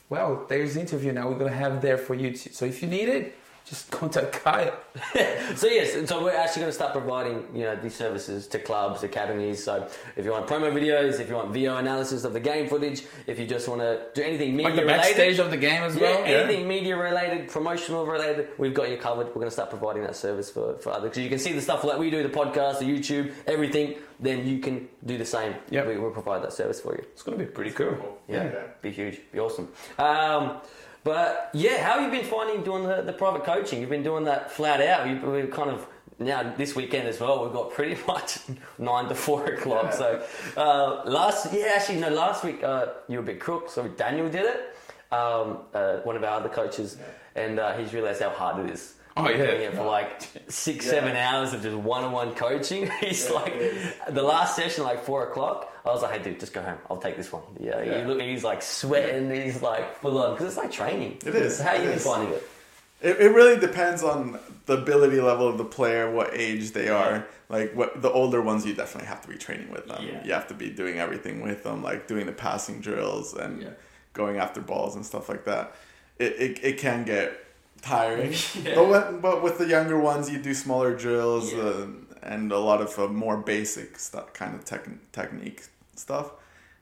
Well, 0.09 0.47
there's 0.49 0.75
the 0.75 0.81
interview 0.81 1.13
now. 1.13 1.29
We're 1.29 1.39
gonna 1.39 1.51
have 1.51 1.83
there 1.83 1.99
for 1.99 2.15
you 2.15 2.37
too. 2.37 2.51
So 2.51 2.65
if 2.65 2.83
you 2.83 2.89
need 2.89 3.09
it, 3.09 3.37
just 3.69 3.91
contact 3.91 4.33
Kyle. 4.33 4.75
So 5.57 5.67
yes, 5.67 6.09
so 6.09 6.23
we're 6.23 6.31
actually 6.37 6.61
going 6.63 6.71
to 6.71 6.73
start 6.81 6.93
providing 6.93 7.47
you 7.55 7.63
know 7.65 7.75
these 7.77 7.95
services 7.95 8.47
to 8.49 8.59
clubs, 8.59 9.03
academies. 9.03 9.65
So 9.65 9.89
if 10.17 10.25
you 10.25 10.31
want 10.31 10.47
promo 10.47 10.71
videos, 10.73 11.19
if 11.21 11.29
you 11.29 11.35
want 11.35 11.51
video 11.53 11.77
analysis 11.77 12.25
of 12.25 12.33
the 12.33 12.41
game 12.41 12.69
footage, 12.69 13.03
if 13.27 13.39
you 13.39 13.47
just 13.47 13.67
want 13.69 13.81
to 13.81 14.03
do 14.15 14.23
anything 14.23 14.51
media 14.55 14.67
Like 14.67 14.77
the 14.77 14.83
related, 14.83 15.03
backstage 15.03 15.39
of 15.39 15.51
the 15.51 15.57
game 15.57 15.83
as 15.83 15.97
yeah, 15.97 16.03
well. 16.03 16.25
anything 16.25 16.69
media 16.69 16.97
related, 16.97 17.49
promotional 17.49 18.07
related, 18.07 18.49
we've 18.59 18.75
got 18.75 18.91
you 18.91 18.99
covered. 18.99 19.27
We're 19.29 19.35
going 19.35 19.47
to 19.47 19.51
start 19.61 19.71
providing 19.71 20.03
that 20.03 20.17
service 20.17 20.51
for 20.51 20.77
for 20.79 20.91
others. 20.93 21.15
So 21.15 21.21
you 21.21 21.29
can 21.31 21.39
see 21.39 21.53
the 21.53 21.63
stuff 21.63 21.83
like 21.83 21.99
we 21.99 22.11
do, 22.11 22.23
the 22.23 22.29
podcast, 22.29 22.79
the 22.81 22.85
YouTube, 22.85 23.33
everything. 23.47 23.95
Then 24.21 24.47
you 24.47 24.59
can 24.59 24.89
do 25.07 25.17
the 25.17 25.25
same. 25.25 25.55
Yeah, 25.71 25.87
we 25.87 25.97
will 25.97 26.11
provide 26.11 26.43
that 26.43 26.53
service 26.53 26.81
for 26.81 26.93
you. 26.95 27.03
It's 27.13 27.23
gonna 27.23 27.39
be 27.39 27.47
pretty 27.47 27.71
cool. 27.71 27.97
Yeah, 28.29 28.45
Yeah. 28.45 28.63
be 28.83 28.91
huge, 28.91 29.21
be 29.33 29.39
awesome. 29.41 29.69
Um, 29.99 30.61
but 31.05 31.51
yeah, 31.55 31.83
how 31.83 32.01
have 32.01 32.03
you 32.03 32.21
been 32.21 32.29
finding 32.29 32.63
doing 32.63 32.85
the, 32.85 33.03
the 33.03 33.13
private 33.13 33.45
coaching? 33.45 33.81
You've 33.81 33.91
been 33.91 34.03
doing 34.03 34.25
that 34.25 34.51
flat 34.51 34.81
out. 34.81 35.09
You, 35.09 35.31
we've 35.31 35.51
kind 35.51 35.71
of 35.71 35.87
now 36.19 36.55
this 36.57 36.75
weekend 36.75 37.09
as 37.09 37.21
well. 37.21 37.45
We've 37.45 37.53
got 37.53 37.73
pretty 37.73 38.01
much 38.07 38.39
nine 38.79 39.09
to 39.09 39.15
four 39.15 39.47
o'clock. 39.47 39.93
So 39.93 40.25
uh, 40.57 41.03
last, 41.05 41.53
yeah, 41.53 41.73
actually 41.77 42.01
no, 42.01 42.11
last 42.11 42.45
week 42.45 42.63
uh, 42.63 42.89
you 43.09 43.19
were 43.19 43.23
a 43.23 43.27
bit 43.27 43.41
crook. 43.41 43.71
So 43.71 43.89
Daniel 43.89 44.29
did 44.29 44.47
it, 44.47 44.77
um, 45.13 45.59
uh, 45.75 45.99
one 45.99 46.17
of 46.17 46.25
our 46.25 46.41
other 46.41 46.49
coaches, 46.49 46.99
and 47.35 47.59
uh, 47.59 47.77
he's 47.77 47.95
realised 47.95 48.21
how 48.21 48.31
hard 48.31 48.67
it 48.67 48.73
is. 48.73 48.95
Oh, 49.19 49.29
yeah. 49.29 49.37
doing 49.37 49.63
it 49.63 49.75
for 49.75 49.85
like 49.85 50.23
six, 50.49 50.87
seven 50.87 51.17
hours 51.17 51.53
of 51.53 51.63
just 51.63 51.77
one-on-one 51.77 52.35
coaching. 52.35 52.89
He's 53.01 53.31
like, 53.31 53.53
the 54.11 54.23
last 54.23 54.57
session, 54.57 54.85
like 54.85 55.05
four 55.05 55.29
o'clock. 55.29 55.73
I 55.85 55.91
was 55.91 56.03
like, 56.03 56.13
"Hey, 56.19 56.23
dude, 56.23 56.39
just 56.41 56.53
go 56.53 56.61
home. 56.63 56.79
I'll 56.91 56.99
take 56.99 57.17
this 57.17 57.33
one." 57.33 57.43
Yeah, 57.59 57.83
Yeah. 57.83 58.07
Look, 58.07 58.21
he's 58.21 58.45
like 58.45 58.61
sweating. 58.63 59.31
He's 59.31 59.63
like 59.63 59.97
full 60.01 60.19
on 60.23 60.33
because 60.35 60.49
it's 60.49 60.57
like 60.57 60.71
training. 60.71 61.19
It 61.25 61.35
is, 61.35 61.59
how 61.61 61.75
it 61.75 61.85
you 61.85 61.91
is. 61.91 62.05
finding 62.05 62.35
it? 62.35 62.49
It, 63.01 63.21
it 63.21 63.29
really 63.35 63.59
depends 63.59 64.03
on 64.03 64.39
the 64.67 64.75
ability 64.75 65.21
level 65.21 65.49
of 65.49 65.57
the 65.57 65.65
player, 65.65 66.11
what 66.11 66.31
age 66.35 66.73
they 66.73 66.89
are. 66.89 67.27
Like 67.49 67.75
what 67.75 68.03
the 68.03 68.11
older 68.11 68.43
ones, 68.43 68.67
you 68.67 68.75
definitely 68.75 69.09
have 69.09 69.23
to 69.23 69.29
be 69.29 69.37
training 69.37 69.71
with 69.71 69.87
them. 69.87 70.05
Yeah. 70.07 70.23
You 70.25 70.33
have 70.35 70.49
to 70.49 70.55
be 70.55 70.69
doing 70.69 70.99
everything 70.99 71.41
with 71.41 71.63
them, 71.63 71.83
like 71.83 72.07
doing 72.07 72.27
the 72.27 72.33
passing 72.33 72.81
drills 72.81 73.33
and 73.35 73.63
Yeah. 73.63 73.69
going 74.13 74.37
after 74.37 74.61
balls 74.61 74.95
and 74.97 75.07
stuff 75.07 75.29
like 75.29 75.45
that. 75.47 75.75
it, 76.19 76.33
it, 76.39 76.65
it 76.65 76.79
can 76.79 77.05
get 77.05 77.33
tiring. 77.83 78.33
Yeah. 78.65 78.75
But 78.75 78.89
when, 78.89 79.21
but 79.21 79.43
with 79.43 79.59
the 79.59 79.67
younger 79.67 79.99
ones, 79.99 80.31
you 80.31 80.39
do 80.39 80.55
smaller 80.55 80.95
drills 80.97 81.53
Yeah. 81.53 81.61
uh, 81.61 81.87
and 82.23 82.53
a 82.53 82.59
lot 82.59 82.81
of 82.81 82.99
uh, 82.99 83.09
more 83.09 83.37
basic 83.37 83.99
stuff, 83.99 84.33
kind 84.33 84.55
of 84.55 84.65
tech, 84.65 84.87
technique 85.13 85.63
stuff, 85.95 86.33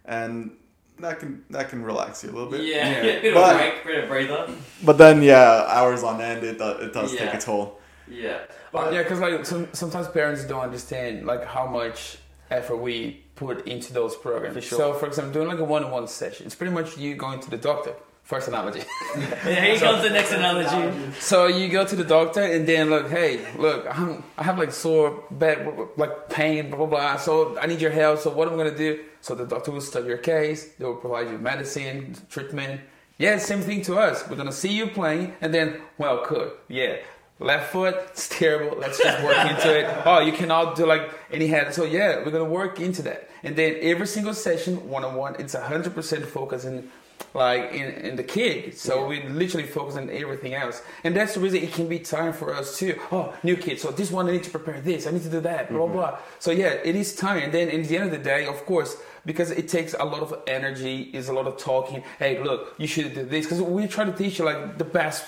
and 0.05 0.53
that 0.99 1.19
can 1.21 1.45
that 1.51 1.69
can 1.69 1.83
relax 1.83 2.25
you 2.25 2.31
a 2.31 2.33
little 2.33 2.51
bit. 2.51 2.63
Yeah, 2.63 2.89
Yeah. 2.89 3.03
bit 3.21 3.25
of 3.29 3.35
But- 3.35 3.55
a 3.55 3.59
break, 3.59 3.85
bit 3.85 4.03
of 4.05 4.09
breather. 4.09 4.49
But 4.83 4.99
then 4.99 5.23
yeah, 5.23 5.67
hours 5.69 6.03
on 6.03 6.21
end, 6.21 6.43
it 6.45 6.59
does, 6.59 6.83
it 6.83 6.93
does 6.93 7.15
take 7.15 7.35
a 7.35 7.39
toll. 7.39 7.79
Yeah. 8.09 8.39
But 8.73 8.93
yeah, 8.93 9.03
because 9.03 9.21
like 9.21 9.45
some, 9.45 9.69
sometimes 9.73 10.09
parents 10.09 10.45
don't 10.45 10.61
understand 10.63 11.27
like 11.27 11.45
how 11.45 11.67
much 11.67 12.19
effort 12.51 12.77
we 12.77 13.23
put 13.35 13.67
into 13.67 13.93
those 13.93 14.17
programs. 14.17 14.55
For 14.55 14.61
sure. 14.63 14.79
So, 14.79 14.95
for 14.95 15.07
example, 15.07 15.33
doing 15.35 15.49
like 15.49 15.59
a 15.59 15.65
one-on-one 15.65 16.07
session, 16.09 16.47
it's 16.47 16.55
pretty 16.55 16.73
much 16.73 16.97
you 16.97 17.15
going 17.17 17.41
to 17.41 17.51
the 17.51 17.57
doctor. 17.59 17.95
First 18.27 18.49
analogy. 18.49 18.83
Yeah, 19.17 19.65
here 19.65 19.79
comes 19.79 20.03
the 20.03 20.11
next 20.11 20.33
analogy. 20.33 21.13
so 21.21 21.47
you 21.47 21.69
go 21.69 21.87
to 21.87 21.95
the 21.95 22.05
doctor 22.05 22.43
and 22.43 22.67
then 22.67 22.91
look, 22.91 23.09
hey, 23.09 23.47
look, 23.57 23.87
I'm, 23.89 24.25
I 24.37 24.43
have 24.43 24.59
like 24.59 24.73
sore 24.73 25.23
back, 25.31 25.59
like 25.97 26.29
pain, 26.29 26.69
blah 26.69 26.77
blah 26.79 26.87
blah. 26.87 27.17
So 27.17 27.57
I 27.59 27.67
need 27.67 27.81
your 27.81 27.93
help. 27.93 28.19
So 28.19 28.31
what 28.31 28.49
am 28.49 28.55
I 28.55 28.57
gonna 28.65 28.77
do? 28.77 29.05
So 29.21 29.37
the 29.37 29.47
doctor 29.47 29.71
will 29.71 29.81
study 29.81 30.09
your 30.09 30.19
case. 30.19 30.73
They 30.77 30.85
will 30.85 30.97
provide 30.97 31.31
you 31.31 31.39
medicine, 31.39 32.17
treatment. 32.29 32.81
Yeah, 33.17 33.39
same 33.39 33.61
thing 33.61 33.83
to 33.83 33.97
us. 33.97 34.29
We're 34.29 34.37
gonna 34.37 34.51
see 34.53 34.73
you 34.73 34.89
playing, 34.89 35.35
and 35.41 35.55
then, 35.55 35.81
well, 35.97 36.27
good. 36.29 36.51
Yeah, 36.69 36.97
left 37.39 37.71
foot, 37.73 37.95
it's 38.11 38.29
terrible. 38.29 38.77
Let's 38.77 38.99
just 38.99 39.23
work 39.23 39.39
into 39.51 39.79
it. 39.79 40.03
Oh, 40.05 40.19
you 40.19 40.33
cannot 40.33 40.75
do 40.75 40.85
like 40.85 41.09
any 41.31 41.47
head. 41.47 41.73
So 41.73 41.85
yeah, 41.85 42.25
we're 42.25 42.33
gonna 42.33 42.45
work 42.45 42.81
into 42.81 43.03
that. 43.03 43.31
And 43.45 43.55
then 43.55 43.77
every 43.83 44.09
single 44.09 44.35
session, 44.35 44.89
one 44.91 45.05
on 45.05 45.15
one, 45.15 45.37
it's 45.39 45.55
hundred 45.55 45.95
percent 45.95 46.27
focusing 46.27 46.91
like 47.35 47.73
in, 47.73 47.93
in 48.07 48.17
the 48.17 48.23
kid. 48.23 48.77
So 48.77 49.07
we 49.07 49.23
literally 49.29 49.67
focus 49.67 49.97
on 49.97 50.11
everything 50.11 50.55
else. 50.55 50.83
And 51.05 51.15
that's 51.15 51.35
the 51.35 51.41
reason 51.41 51.63
it 51.63 51.73
can 51.73 51.87
be 51.87 51.99
time 51.99 52.33
for 52.33 52.55
us 52.55 52.79
too. 52.79 52.99
Oh, 53.13 53.35
new 53.43 53.57
kid. 53.57 53.79
So 53.79 53.91
this 53.91 54.11
one 54.11 54.29
I 54.29 54.33
need 54.33 54.45
to 54.45 54.51
prepare 54.51 54.81
this. 54.81 55.07
I 55.07 55.11
need 55.11 55.23
to 55.23 55.31
do 55.31 55.41
that. 55.41 55.69
Blah 55.69 55.87
blah 55.87 55.89
blah. 55.89 56.19
So 56.39 56.51
yeah, 56.51 56.69
it 56.85 56.97
is 56.97 57.15
time. 57.15 57.43
And 57.43 57.53
then 57.53 57.69
in 57.69 57.83
the 57.83 57.97
end 57.97 58.07
of 58.07 58.11
the 58.13 58.19
day, 58.19 58.47
of 58.47 58.65
course, 58.65 58.97
because 59.25 59.51
it 59.51 59.69
takes 59.69 59.95
a 59.95 60.05
lot 60.05 60.23
of 60.23 60.35
energy, 60.47 61.03
is 61.13 61.29
a 61.29 61.33
lot 61.33 61.47
of 61.47 61.57
talking. 61.57 62.03
Hey, 62.19 62.43
look, 62.43 62.75
you 62.79 62.87
should 62.87 63.15
do 63.15 63.25
this. 63.25 63.45
Because 63.47 63.61
we 63.61 63.87
try 63.87 64.05
to 64.05 64.13
teach 64.13 64.39
you 64.39 64.45
like 64.45 64.79
the 64.79 64.85
best 64.85 65.27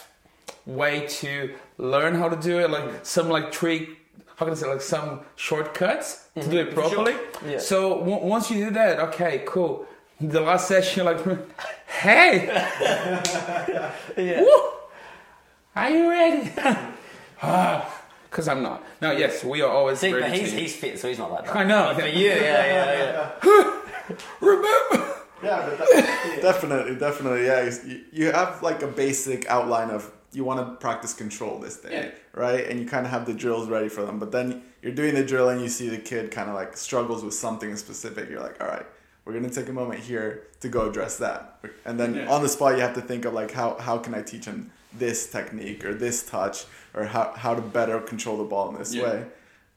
way 0.67 1.07
to 1.07 1.55
learn 1.79 2.15
how 2.15 2.29
to 2.29 2.37
do 2.37 2.59
it, 2.59 2.71
like 2.71 3.05
some 3.05 3.29
like 3.29 3.53
trick. 3.53 3.91
How 4.37 4.47
can 4.47 4.55
I 4.55 4.57
say 4.57 4.69
like 4.69 4.81
some 4.81 5.21
shortcuts 5.35 6.29
to 6.37 6.49
do 6.49 6.59
it 6.59 6.73
sure. 6.73 6.75
properly? 6.75 7.17
Yeah. 7.45 7.59
So 7.59 7.99
w- 7.99 8.25
once 8.25 8.51
you 8.51 8.67
do 8.67 8.71
that, 8.71 9.01
okay, 9.09 9.43
cool. 9.47 9.85
The 10.21 10.41
last 10.41 10.67
session, 10.67 11.05
like, 11.05 11.21
hey, 11.87 12.47
Yeah. 14.17 14.41
woo, 14.43 14.63
are 15.77 15.91
you 15.91 16.09
ready? 16.11 16.53
Ah, 17.41 18.03
because 18.29 18.49
I'm 18.49 18.65
not. 18.65 18.83
No, 19.01 19.13
yes, 19.13 19.45
we 19.45 19.63
are 19.63 19.71
always 19.71 20.01
See, 20.01 20.11
but 20.11 20.23
ready 20.23 20.41
he's, 20.41 20.51
to- 20.51 20.59
he's 20.59 20.75
fit, 20.75 20.99
so 20.99 21.07
he's 21.07 21.19
not 21.19 21.31
like 21.31 21.45
that. 21.47 21.55
I 21.55 21.63
know. 21.63 21.93
But 21.95 22.01
for 22.03 22.09
you, 22.09 22.31
yeah, 22.31 22.35
yeah, 22.67 23.31
yeah. 23.45 23.81
Remember? 24.41 25.15
Yeah, 25.41 25.65
but 25.69 25.79
that, 25.79 26.39
definitely, 26.43 26.97
definitely. 26.97 27.47
Yeah, 27.47 27.71
you, 27.87 28.05
you 28.13 28.33
have 28.33 28.61
like 28.61 28.83
a 28.83 28.89
basic 28.89 29.47
outline 29.47 29.91
of 29.91 30.11
you 30.33 30.43
want 30.43 30.59
to 30.69 30.75
practice 30.81 31.15
control 31.15 31.61
this 31.61 31.77
day, 31.77 31.91
Yeah. 31.93 32.11
right? 32.41 32.67
And 32.67 32.81
you 32.81 32.87
kind 32.87 33.07
of 33.07 33.13
have 33.13 33.25
the 33.25 33.35
drills 33.35 33.69
ready 33.69 33.89
for 33.89 34.05
them. 34.05 34.19
But 34.19 34.33
then 34.33 34.65
you're 34.83 34.95
doing 34.97 35.15
the 35.15 35.23
drill 35.25 35.49
and 35.51 35.61
you 35.61 35.69
see 35.69 35.89
the 35.89 35.99
kid 35.99 36.33
kind 36.33 36.49
of 36.49 36.57
like 36.57 36.77
struggles 36.77 37.23
with 37.25 37.35
something 37.35 37.77
specific. 37.77 38.29
You're 38.29 38.43
like, 38.43 38.61
all 38.61 38.67
right, 38.67 38.85
we're 39.29 39.35
gonna 39.35 39.51
take 39.51 39.69
a 39.69 39.73
moment 39.73 40.01
here 40.01 40.45
to 40.61 40.69
go 40.71 40.89
address 40.89 41.19
that. 41.19 41.59
And 41.85 42.01
then 42.01 42.15
Yeah. 42.15 42.31
on 42.35 42.43
the 42.43 42.49
spot, 42.49 42.77
you 42.77 42.81
have 42.81 42.95
to 42.95 43.03
think 43.03 43.27
of 43.27 43.35
like 43.35 43.51
how 43.53 43.77
how 43.79 43.99
can 43.99 44.15
I 44.15 44.23
teach 44.23 44.47
him 44.47 44.71
this 44.99 45.31
technique 45.31 45.85
or 45.85 45.93
this 45.93 46.23
touch 46.23 46.65
or 46.95 47.05
how 47.05 47.35
how 47.37 47.55
to 47.55 47.61
better 47.61 48.01
control 48.01 48.39
the 48.39 48.45
ball 48.45 48.71
in 48.71 48.79
this 48.79 48.95
Yeah. 48.95 49.03
way. 49.03 49.27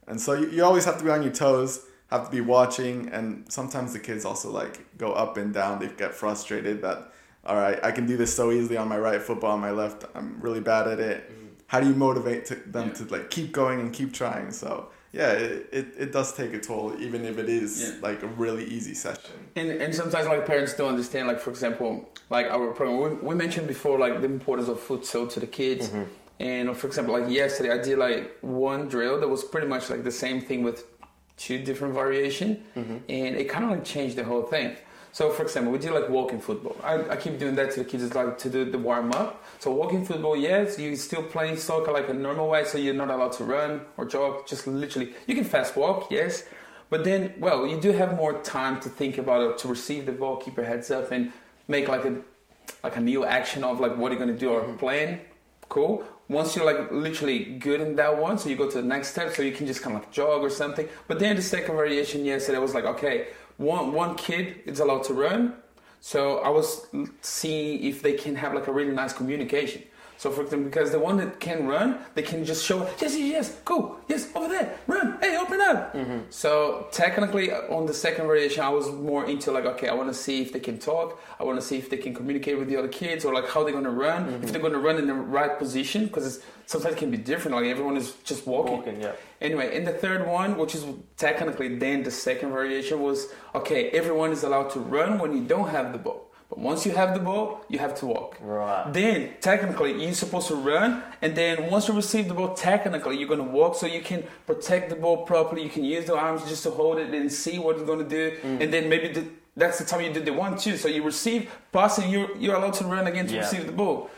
And 0.08 0.22
so 0.22 0.31
you, 0.34 0.48
you 0.50 0.63
always 0.63 0.86
have 0.86 0.98
to 1.00 1.03
be 1.03 1.10
on 1.10 1.22
your 1.22 1.34
toes, 1.34 1.81
have 2.10 2.24
to 2.27 2.31
be 2.31 2.39
watching, 2.39 3.10
and 3.10 3.43
sometimes 3.50 3.91
the 3.91 4.00
kids 4.00 4.24
also 4.24 4.50
like 4.50 4.74
go 4.98 5.12
up 5.12 5.36
and 5.36 5.53
down. 5.53 5.79
They 5.79 5.88
get 5.89 6.13
frustrated 6.15 6.81
that, 6.84 7.12
all 7.46 7.58
right, 7.58 7.77
I 7.84 7.91
can 7.91 8.05
do 8.05 8.15
this 8.15 8.34
so 8.34 8.51
easily 8.51 8.77
on 8.77 8.88
my 8.88 8.98
right 8.98 9.22
foot, 9.22 9.41
but 9.41 9.48
on 9.48 9.60
my 9.60 9.72
left, 9.72 10.05
I'm 10.15 10.38
really 10.39 10.62
bad 10.62 10.88
at 10.88 11.00
it. 11.01 11.17
Mm-hmm. 11.29 11.48
How 11.67 11.79
do 11.81 11.88
you 11.88 11.96
motivate 11.96 12.46
to, 12.46 12.55
them 12.55 12.88
Yeah. 12.88 12.93
to 13.00 13.03
like 13.15 13.29
keep 13.29 13.51
going 13.51 13.81
and 13.81 13.91
keep 13.91 14.13
trying? 14.13 14.51
So 14.51 14.88
yeah, 15.13 15.32
it, 15.34 15.70
it, 15.74 15.88
it 15.98 16.12
does 16.13 16.34
take 16.34 16.53
a 16.53 16.60
toll, 16.60 16.96
even 17.00 17.25
if 17.25 17.38
it 17.38 17.50
is 17.50 17.82
Yeah. 17.82 17.91
like 18.01 18.24
a 18.24 18.27
really 18.27 18.63
easy 18.65 18.94
session. 18.94 19.32
And, 19.56 19.70
and 19.70 19.94
sometimes 19.94 20.27
like 20.27 20.46
parents 20.46 20.74
don't 20.74 20.89
understand 20.89 21.27
like 21.27 21.39
for 21.39 21.50
example 21.50 22.10
like 22.30 22.48
our 22.48 22.72
program 22.72 23.20
we, 23.20 23.30
we 23.30 23.36
mentioned 23.36 23.68
before 23.68 24.00
like 24.00 24.22
the 24.22 24.27
importance 24.27 24.70
of 24.70 24.80
futsal 24.80 25.30
to 25.34 25.39
the 25.39 25.48
kids. 25.48 25.89
Mm-hmm. 25.89 26.03
And 26.39 26.77
for 26.77 26.88
example 26.88 27.13
like 27.20 27.30
yesterday 27.30 27.72
I 27.72 27.80
did 27.84 27.98
like 27.98 28.38
one 28.41 28.88
drill 28.88 29.20
that 29.20 29.27
was 29.27 29.44
pretty 29.44 29.68
much 29.68 29.89
like 29.89 30.03
the 30.03 30.12
same 30.12 30.39
thing 30.41 30.63
with 30.63 30.86
two 31.38 31.60
different 31.60 31.94
variation. 31.94 32.63
Mm-hmm. 32.77 32.98
And 33.10 33.36
it 33.36 33.46
kind 33.50 33.65
of 33.65 33.72
like 33.72 33.84
changed 33.84 34.15
the 34.15 34.24
whole 34.24 34.44
thing 34.44 34.77
so 35.12 35.30
for 35.30 35.44
example 35.44 35.72
we 35.72 35.77
did 35.80 35.91
like 35.91 36.10
walking 36.10 36.39
football 36.39 36.75
I, 36.84 37.10
I 37.10 37.15
keep 37.15 37.39
doing 37.39 37.56
that 37.56 37.72
to 37.72 37.84
the 37.84 37.89
kids 37.89 38.03
it's 38.03 38.15
like 38.15 38.38
to 38.39 38.50
do 38.50 38.65
the 38.65 38.77
warm 38.77 39.12
up 39.12 39.44
so 39.60 39.72
walking 39.72 40.06
football 40.06 40.36
yes 40.36 40.80
you 40.80 40.96
still 40.96 41.24
playing 41.24 41.58
soccer 41.58 41.91
like 41.91 42.10
a 42.10 42.13
normal 42.13 42.50
way 42.50 42.63
so 42.63 42.77
you're 42.77 42.94
not 42.94 43.10
allowed 43.10 43.34
to 43.34 43.44
run 43.44 43.82
or 43.98 44.06
jog 44.06 44.48
just 44.48 44.68
literally 44.68 45.13
you 45.27 45.36
can 45.36 45.44
fast 45.44 45.75
walk 45.75 46.10
yes 46.12 46.44
but 46.91 47.06
then, 47.06 47.34
well, 47.39 47.65
you 47.65 47.80
do 47.80 47.94
have 47.94 48.18
more 48.18 48.41
time 48.41 48.82
to 48.82 48.89
think 48.89 49.18
about 49.18 49.41
it, 49.50 49.58
to 49.60 49.70
receive 49.70 50.06
the 50.06 50.12
ball, 50.12 50.36
keep 50.36 50.58
your 50.58 50.65
heads 50.65 50.91
up, 50.91 51.12
and 51.12 51.32
make 51.68 51.88
like 51.88 52.03
a 52.03 52.18
like 52.84 52.98
a 52.98 53.00
new 53.00 53.24
action 53.24 53.63
of 53.63 53.80
like 53.80 53.96
what 53.96 54.12
you're 54.12 54.20
gonna 54.20 54.38
do 54.38 54.50
or 54.50 54.62
mm-hmm. 54.62 54.75
plan. 54.75 55.22
Cool. 55.70 56.03
Once 56.27 56.53
you're 56.53 56.65
like 56.65 56.91
literally 56.91 57.46
good 57.46 57.80
in 57.80 57.96
that 57.96 58.18
one, 58.18 58.38
so 58.38 58.50
you 58.50 58.58
go 58.58 58.70
to 58.70 58.82
the 58.82 58.88
next 58.88 59.08
step, 59.08 59.34
so 59.34 59.41
you 59.41 59.53
can 59.53 59.68
just 59.68 59.82
kind 59.82 59.96
of 59.96 60.01
like 60.01 60.12
jog 60.12 60.41
or 60.41 60.50
something. 60.50 60.88
But 61.08 61.20
then 61.20 61.38
the 61.38 61.41
second 61.41 61.75
variation 61.75 62.25
yes, 62.25 62.41
yesterday 62.41 62.60
was 62.60 62.74
like, 62.74 62.84
okay, 62.84 63.27
one 63.58 63.93
one 63.93 64.15
kid 64.15 64.62
is 64.65 64.79
allowed 64.79 65.03
to 65.05 65.13
run, 65.13 65.55
so 66.00 66.39
I 66.39 66.50
was 66.50 66.88
seeing 67.22 67.84
if 67.84 68.01
they 68.01 68.13
can 68.13 68.36
have 68.36 68.53
like 68.53 68.67
a 68.67 68.72
really 68.72 68.91
nice 68.93 69.13
communication. 69.13 69.84
So 70.22 70.30
for 70.30 70.44
example, 70.44 70.70
because 70.70 70.92
the 70.92 71.00
one 71.00 71.18
that 71.18 71.40
can 71.40 71.66
run, 71.66 71.98
they 72.13 72.22
can 72.22 72.46
just 72.46 72.63
show, 72.63 72.78
yes, 73.01 73.18
yes, 73.18 73.30
yes, 73.36 73.56
go, 73.66 73.98
yes, 74.08 74.30
over 74.36 74.50
there, 74.50 74.78
run, 74.86 75.18
hey, 75.20 75.36
open 75.36 75.60
up. 75.60 75.96
So 76.30 76.86
technically, 76.92 77.51
uh, 77.51 77.75
on 77.75 77.88
the 77.88 77.94
second 78.06 78.28
variation, 78.28 78.62
I 78.63 78.70
was 78.70 78.92
more 78.92 79.25
into 79.25 79.51
like, 79.51 79.66
okay, 79.66 79.88
I 79.88 79.96
want 79.96 80.10
to 80.10 80.13
see 80.13 80.44
if 80.44 80.54
they 80.54 80.60
can 80.60 80.78
talk, 80.78 81.20
I 81.40 81.44
want 81.44 81.60
to 81.60 81.66
see 81.66 81.80
if 81.80 81.90
they 81.90 81.98
can 81.98 82.13
communicate 82.13 82.60
with 82.60 82.70
the 82.70 82.78
other 82.78 82.88
kids, 82.88 83.25
or 83.25 83.34
like 83.34 83.50
how 83.50 83.63
they're 83.63 83.74
gonna 83.74 83.90
run, 83.90 84.44
if 84.44 84.51
they're 84.51 84.62
gonna 84.62 84.78
run 84.78 84.98
in 85.00 85.08
the 85.08 85.16
right 85.16 85.58
position, 85.58 86.06
because 86.06 86.40
sometimes 86.68 86.94
it 86.98 87.00
can 87.00 87.10
be 87.10 87.18
different. 87.18 87.58
Like 87.58 87.66
everyone 87.66 87.98
is 87.98 88.13
just 88.24 88.46
walking. 88.46 88.75
Walking, 88.75 89.01
yeah. 89.01 89.13
Anyway, 89.42 89.75
in 89.75 89.86
the 89.86 89.94
third 90.04 90.28
one, 90.28 90.56
which 90.56 90.75
is 90.75 90.86
technically 91.18 91.70
then 91.80 92.04
the 92.04 92.12
second 92.12 92.51
variation, 92.51 93.01
was 93.01 93.30
okay, 93.56 93.90
everyone 93.90 94.32
is 94.32 94.44
allowed 94.44 94.70
to 94.75 94.82
run 94.82 95.18
when 95.18 95.36
you 95.36 95.44
don't 95.54 95.70
have 95.70 95.92
the 95.94 95.98
ball. 95.98 96.30
But 96.51 96.60
once 96.60 96.86
you 96.86 96.91
have 96.91 97.13
the 97.13 97.22
ball, 97.22 97.62
you 97.70 97.79
have 97.79 97.96
to 98.00 98.05
walk. 98.05 98.36
Right. 98.41 98.84
Then, 98.91 99.29
technically, 99.39 100.03
you're 100.03 100.13
supposed 100.13 100.50
to 100.50 100.55
run, 100.55 101.01
and 101.22 101.34
then 101.34 101.72
once 101.72 101.88
you 101.88 101.93
receive 101.93 102.27
the 102.27 102.34
ball, 102.34 102.53
technically, 102.55 103.17
you're 103.17 103.29
gonna 103.29 103.41
walk 103.60 103.75
so 103.75 103.86
you 103.88 104.01
can 104.01 104.25
protect 104.46 104.89
the 104.89 104.98
ball 104.98 105.25
properly. 105.25 105.63
You 105.63 105.70
can 105.70 105.86
use 105.86 106.03
the 106.08 106.15
arms 106.17 106.43
just 106.50 106.63
to 106.63 106.72
hold 106.72 106.98
it 107.00 107.10
and 107.13 107.31
see 107.31 107.58
what 107.58 107.77
it's 107.77 107.86
gonna 107.86 108.03
do, 108.03 108.31
Mm. 108.43 108.62
and 108.63 108.74
then 108.74 108.89
maybe 108.89 109.08
the, 109.13 109.24
that's 109.55 109.79
the 109.79 109.86
time 109.86 110.01
you 110.01 110.12
did 110.12 110.25
the 110.25 110.34
one 110.34 110.58
two. 110.58 110.75
So 110.75 110.89
you 110.89 111.03
receive, 111.03 111.50
pass, 111.72 112.00
and 112.00 112.12
you're 112.12 112.36
you're 112.38 112.55
allowed 112.55 112.74
to 112.81 112.84
run 112.86 113.08
again 113.08 113.27
to 113.27 113.34
Yeah. 113.36 113.39
receive 113.46 113.65
the 113.65 113.72
ball. 113.72 114.10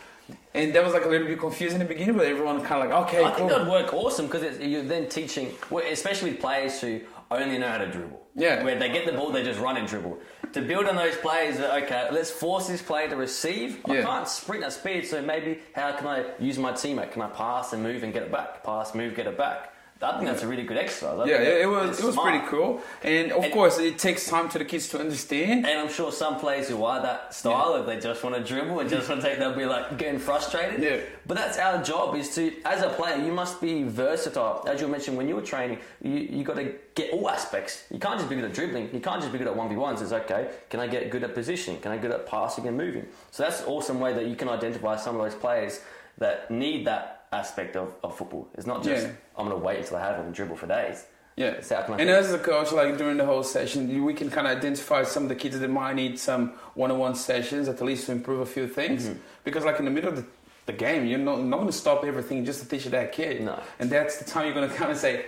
And 0.55 0.73
that 0.73 0.83
was 0.83 0.93
like 0.93 1.05
a 1.05 1.09
little 1.09 1.27
bit 1.27 1.39
confusing 1.39 1.81
in 1.81 1.87
the 1.87 1.93
beginning, 1.93 2.15
but 2.17 2.25
everyone 2.25 2.61
kind 2.63 2.83
of 2.83 2.89
like, 2.89 2.99
okay, 3.07 3.19
I 3.23 3.29
cool. 3.29 3.35
think 3.35 3.49
that'd 3.51 3.67
work 3.67 3.93
awesome 3.93 4.25
because 4.27 4.57
you're 4.59 4.81
then 4.83 5.07
teaching, 5.07 5.51
especially 5.91 6.31
with 6.31 6.39
players 6.39 6.79
who 6.81 7.01
only 7.41 7.57
know 7.57 7.69
how 7.69 7.77
to 7.79 7.87
dribble. 7.91 8.21
Yeah. 8.35 8.63
Where 8.63 8.77
they 8.77 8.89
get 8.89 9.05
the 9.05 9.11
ball, 9.13 9.31
they 9.31 9.43
just 9.43 9.59
run 9.59 9.77
and 9.77 9.87
dribble. 9.87 10.17
To 10.53 10.61
build 10.61 10.85
on 10.87 10.95
those 10.95 11.15
plays, 11.17 11.59
uh, 11.59 11.79
okay, 11.83 12.07
let's 12.11 12.31
force 12.31 12.67
this 12.67 12.81
player 12.81 13.09
to 13.09 13.15
receive. 13.15 13.79
I 13.85 13.95
Yeah. 13.95 14.03
can't 14.03 14.27
sprint 14.27 14.63
at 14.63 14.73
speed, 14.73 15.05
so 15.07 15.21
maybe 15.21 15.59
how 15.75 15.91
can 15.93 16.07
I 16.07 16.25
use 16.39 16.57
my 16.57 16.71
teammate? 16.71 17.11
Can 17.11 17.21
I 17.21 17.27
pass 17.29 17.73
and 17.73 17.83
move 17.83 18.03
and 18.03 18.13
get 18.13 18.23
it 18.23 18.31
back? 18.31 18.63
Pass, 18.63 18.93
move, 18.95 19.15
get 19.15 19.27
it 19.27 19.37
back. 19.37 19.72
I 20.03 20.17
think 20.17 20.25
that's 20.29 20.43
a 20.43 20.47
really 20.47 20.63
good 20.63 20.77
exercise. 20.77 21.17
I 21.19 21.25
Yeah, 21.25 21.37
think 21.37 21.47
it, 21.63 21.65
was 21.67 21.99
it 21.99 22.05
was 22.05 22.13
smart. 22.15 22.29
pretty 22.29 22.47
cool, 22.47 22.81
and 23.03 23.31
of 23.31 23.43
And- 23.45 23.53
course 23.53 23.79
it 23.79 23.97
takes 23.97 24.27
time 24.27 24.49
to 24.49 24.57
the 24.59 24.65
kids 24.65 24.87
to 24.89 24.99
understand. 24.99 25.65
And 25.65 25.79
I'm 25.79 25.89
sure 25.89 26.11
some 26.11 26.39
players 26.39 26.67
who 26.69 26.83
are 26.83 27.01
that 27.01 27.33
style, 27.33 27.75
if 27.75 27.85
they 27.85 27.99
just 27.99 28.23
want 28.23 28.35
to 28.35 28.43
dribble 28.43 28.79
and 28.79 28.89
just 28.89 29.07
want 29.09 29.21
to 29.21 29.27
take, 29.27 29.39
they'll 29.39 29.55
be 29.55 29.65
like 29.65 29.97
getting 29.97 30.19
frustrated. 30.19 30.81
Yeah. 30.83 30.97
But 31.25 31.37
that's 31.37 31.57
our 31.57 31.81
job 31.81 32.15
is 32.15 32.35
to, 32.35 32.51
as 32.65 32.81
a 32.81 32.89
player, 32.89 33.17
you 33.23 33.31
must 33.31 33.61
be 33.61 33.83
versatile. 33.83 34.63
As 34.67 34.81
you 34.81 34.87
mentioned 34.87 35.15
when 35.17 35.27
you 35.29 35.35
were 35.35 35.41
training, 35.41 35.79
you 36.01 36.11
you 36.11 36.43
got 36.43 36.57
to 36.57 36.73
get 36.95 37.11
all 37.13 37.29
aspects. 37.29 37.83
You 37.89 37.99
can't 37.99 38.17
just 38.17 38.29
be 38.29 38.35
good 38.35 38.45
at 38.45 38.53
dribbling. 38.53 38.89
You 38.93 38.99
can't 38.99 39.21
just 39.21 39.31
be 39.31 39.37
good 39.37 39.47
at 39.47 39.55
one 39.55 39.69
v 39.69 39.75
ones. 39.75 40.01
It's 40.01 40.11
okay. 40.11 40.49
Can 40.69 40.79
I 40.79 40.87
get 40.87 41.09
good 41.09 41.23
at 41.23 41.33
positioning? 41.33 41.79
Can 41.81 41.91
I 41.91 41.95
get 41.95 42.03
good 42.03 42.11
at 42.11 42.25
passing 42.27 42.67
and 42.67 42.75
moving? 42.77 43.07
So 43.31 43.43
that's 43.43 43.61
an 43.61 43.67
awesome 43.67 43.99
way 43.99 44.13
that 44.13 44.25
you 44.27 44.35
can 44.35 44.49
identify 44.49 44.95
some 44.97 45.15
of 45.15 45.21
those 45.23 45.35
players 45.35 45.79
that 46.19 46.51
need 46.51 46.85
that 46.85 47.12
aspect 47.33 47.75
of, 47.75 47.93
of 48.03 48.17
football. 48.17 48.47
It's 48.55 48.67
not 48.67 48.83
just 48.83 49.07
Yeah. 49.07 49.13
I'm 49.37 49.47
going 49.47 49.59
to 49.59 49.65
wait 49.65 49.79
until 49.79 49.97
I 49.97 50.01
have 50.01 50.19
it 50.19 50.25
and 50.25 50.33
dribble 50.33 50.57
for 50.57 50.67
days. 50.67 51.05
Yeah, 51.35 51.61
So 51.61 51.75
how 51.75 51.81
can 51.81 51.95
I 51.95 51.97
and 51.97 52.09
as 52.11 52.31
a 52.31 52.37
coach, 52.37 52.71
like 52.71 52.95
during 52.97 53.17
the 53.17 53.25
whole 53.25 53.41
session, 53.41 54.03
we 54.05 54.13
can 54.13 54.29
kind 54.29 54.45
of 54.45 54.55
identify 54.55 55.01
some 55.03 55.23
of 55.23 55.29
the 55.29 55.35
kids 55.35 55.57
that 55.59 55.67
might 55.67 55.95
need 55.95 56.19
some 56.19 56.53
one-on-one 56.75 57.15
sessions 57.15 57.67
at 57.67 57.81
least 57.81 58.05
to 58.05 58.11
improve 58.11 58.41
a 58.41 58.45
few 58.45 58.67
things. 58.67 59.05
Mm-hmm. 59.05 59.17
Because 59.43 59.65
like 59.65 59.79
in 59.79 59.85
the 59.85 59.91
middle 59.91 60.11
of 60.11 60.17
the, 60.17 60.25
the 60.67 60.73
game, 60.73 61.07
you're 61.07 61.17
not, 61.17 61.41
not 61.41 61.57
going 61.57 61.71
to 61.71 61.73
stop 61.85 62.05
everything 62.05 62.45
just 62.45 62.61
to 62.61 62.69
teach 62.69 62.85
that 62.85 63.11
kid. 63.11 63.41
No. 63.41 63.59
And 63.79 63.89
that's 63.89 64.17
the 64.19 64.25
time 64.25 64.45
you're 64.45 64.53
going 64.53 64.69
to 64.69 64.75
come 64.75 64.91
and 64.91 64.99
say, 64.99 65.25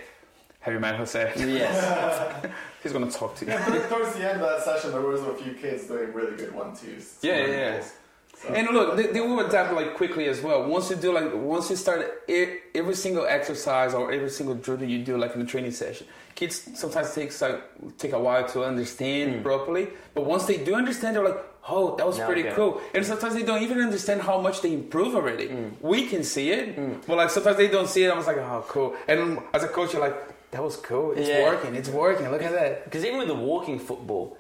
"Have 0.60 0.74
you 0.76 0.80
met 0.80 0.96
Jose?" 0.96 1.34
Yes. 1.38 2.46
He's 2.84 2.94
going 2.94 3.10
to 3.10 3.18
talk 3.18 3.36
to 3.38 3.46
you. 3.46 3.52
Yeah, 3.52 3.68
but 3.68 3.90
towards 3.90 4.14
the 4.16 4.30
end 4.30 4.42
of 4.42 4.48
that 4.48 4.62
session, 4.64 4.92
there 4.92 5.02
was 5.02 5.24
a 5.24 5.34
few 5.34 5.54
kids 5.54 5.88
doing 5.88 6.14
really 6.14 6.38
good 6.38 6.54
one 6.54 6.76
twos. 6.76 7.18
Yeah, 7.24 7.48
yeah, 7.48 7.84
And 8.50 8.68
look, 8.70 8.98
they, 8.98 9.08
they 9.08 9.22
will 9.22 9.40
adapt 9.40 9.74
like 9.74 9.96
quickly 9.96 10.28
as 10.28 10.42
well. 10.42 10.68
Once 10.68 10.90
you 10.90 10.96
do 10.96 11.14
like, 11.14 11.34
once 11.34 11.70
you 11.70 11.76
start 11.76 12.24
every 12.28 12.96
single 12.96 13.26
exercise 13.26 13.94
or 13.94 14.12
every 14.12 14.30
single 14.30 14.56
drill 14.56 14.78
that 14.78 14.88
you 14.88 15.04
do 15.04 15.18
like 15.18 15.36
in 15.36 15.42
a 15.42 15.46
training 15.46 15.72
session, 15.72 16.06
kids 16.36 16.70
sometimes 16.76 17.14
takes 17.14 17.42
like 17.42 17.62
take 17.98 18.14
a 18.14 18.20
while 18.20 18.48
to 18.50 18.64
understand 18.64 19.38
hmm. 19.38 19.42
properly. 19.42 19.88
But 20.14 20.26
once 20.26 20.46
they 20.46 20.58
do 20.58 20.76
understand, 20.76 21.16
they're 21.16 21.24
like, 21.24 21.44
oh, 21.70 21.96
that 21.96 22.06
was 22.06 22.20
Now 22.20 22.28
pretty 22.28 22.44
cool. 22.44 22.82
And 22.94 23.06
sometimes 23.06 23.34
they 23.34 23.44
don't 23.44 23.64
even 23.64 23.80
understand 23.80 24.22
how 24.22 24.40
much 24.40 24.62
they 24.62 24.74
improve 24.74 25.16
already. 25.16 25.48
Hmm. 25.48 25.70
We 25.82 26.08
can 26.08 26.24
see 26.24 26.52
it, 26.52 26.76
hmm. 26.76 26.94
but 27.08 27.18
like 27.18 27.30
sometimes 27.30 27.58
they 27.58 27.68
don't 27.68 27.88
see 27.88 28.04
it. 28.04 28.12
I 28.12 28.18
was 28.18 28.28
like, 28.28 28.38
oh, 28.38 28.66
cool. 28.68 28.96
And 29.08 29.40
as 29.54 29.64
a 29.64 29.68
coach, 29.68 29.94
you're 29.94 30.02
like, 30.02 30.52
that 30.52 30.64
was 30.64 30.78
cool. 30.78 31.12
It's 31.14 31.28
Yeah. 31.28 31.44
working. 31.44 31.76
It's 31.76 31.90
working. 31.90 32.30
Look 32.32 32.44
at 32.44 32.52
that. 32.52 32.86
Because 32.86 33.04
even 33.04 33.18
with 33.18 33.28
the 33.28 33.36
walking 33.36 33.80
football, 33.80 34.38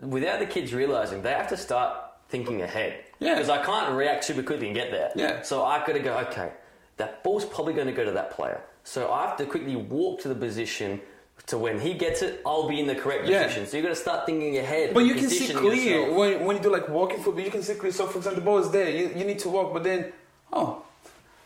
without 0.00 0.38
the 0.38 0.46
kids 0.46 0.72
realizing, 0.72 1.22
they 1.22 1.32
have 1.32 1.48
to 1.48 1.56
start 1.56 2.07
thinking 2.28 2.62
ahead. 2.62 3.04
Yeah. 3.18 3.34
Because 3.34 3.48
I 3.48 3.64
can't 3.64 3.94
react 3.94 4.24
super 4.24 4.42
quickly 4.42 4.66
and 4.66 4.74
get 4.74 4.90
there. 4.90 5.10
Yeah. 5.14 5.42
So 5.42 5.64
I've 5.64 5.86
got 5.86 5.94
to 5.94 6.00
go, 6.00 6.16
okay, 6.28 6.52
that 6.98 7.22
ball's 7.24 7.44
probably 7.44 7.74
going 7.74 7.86
to 7.86 7.92
go 7.92 8.04
to 8.04 8.12
that 8.12 8.30
player. 8.30 8.60
So 8.84 9.10
I 9.12 9.26
have 9.26 9.36
to 9.38 9.46
quickly 9.46 9.76
walk 9.76 10.20
to 10.22 10.28
the 10.28 10.34
position 10.34 11.00
to 11.46 11.56
when 11.56 11.80
he 11.80 11.94
gets 11.94 12.20
it, 12.22 12.42
I'll 12.44 12.68
be 12.68 12.80
in 12.80 12.86
the 12.86 12.94
correct 12.94 13.26
Yeah. 13.26 13.44
position. 13.44 13.66
So 13.66 13.76
you've 13.76 13.84
got 13.84 13.90
to 13.90 13.96
start 14.00 14.26
thinking 14.26 14.58
ahead. 14.58 14.92
But 14.92 15.00
you 15.00 15.14
can 15.14 15.30
see 15.30 15.52
positioning 15.52 15.62
clear 15.70 16.12
when, 16.12 16.44
when 16.44 16.56
you 16.56 16.62
do 16.62 16.70
like 16.70 16.88
walking 16.88 17.22
football. 17.22 17.44
You 17.44 17.50
can 17.50 17.62
see 17.62 17.74
clear. 17.74 17.92
So 17.92 18.06
for 18.06 18.18
example, 18.18 18.40
the 18.40 18.44
ball 18.44 18.58
is 18.58 18.70
there. 18.70 18.88
You, 18.90 19.10
you 19.16 19.24
need 19.24 19.38
to 19.40 19.48
walk, 19.48 19.72
but 19.72 19.84
then 19.84 20.12
oh, 20.52 20.82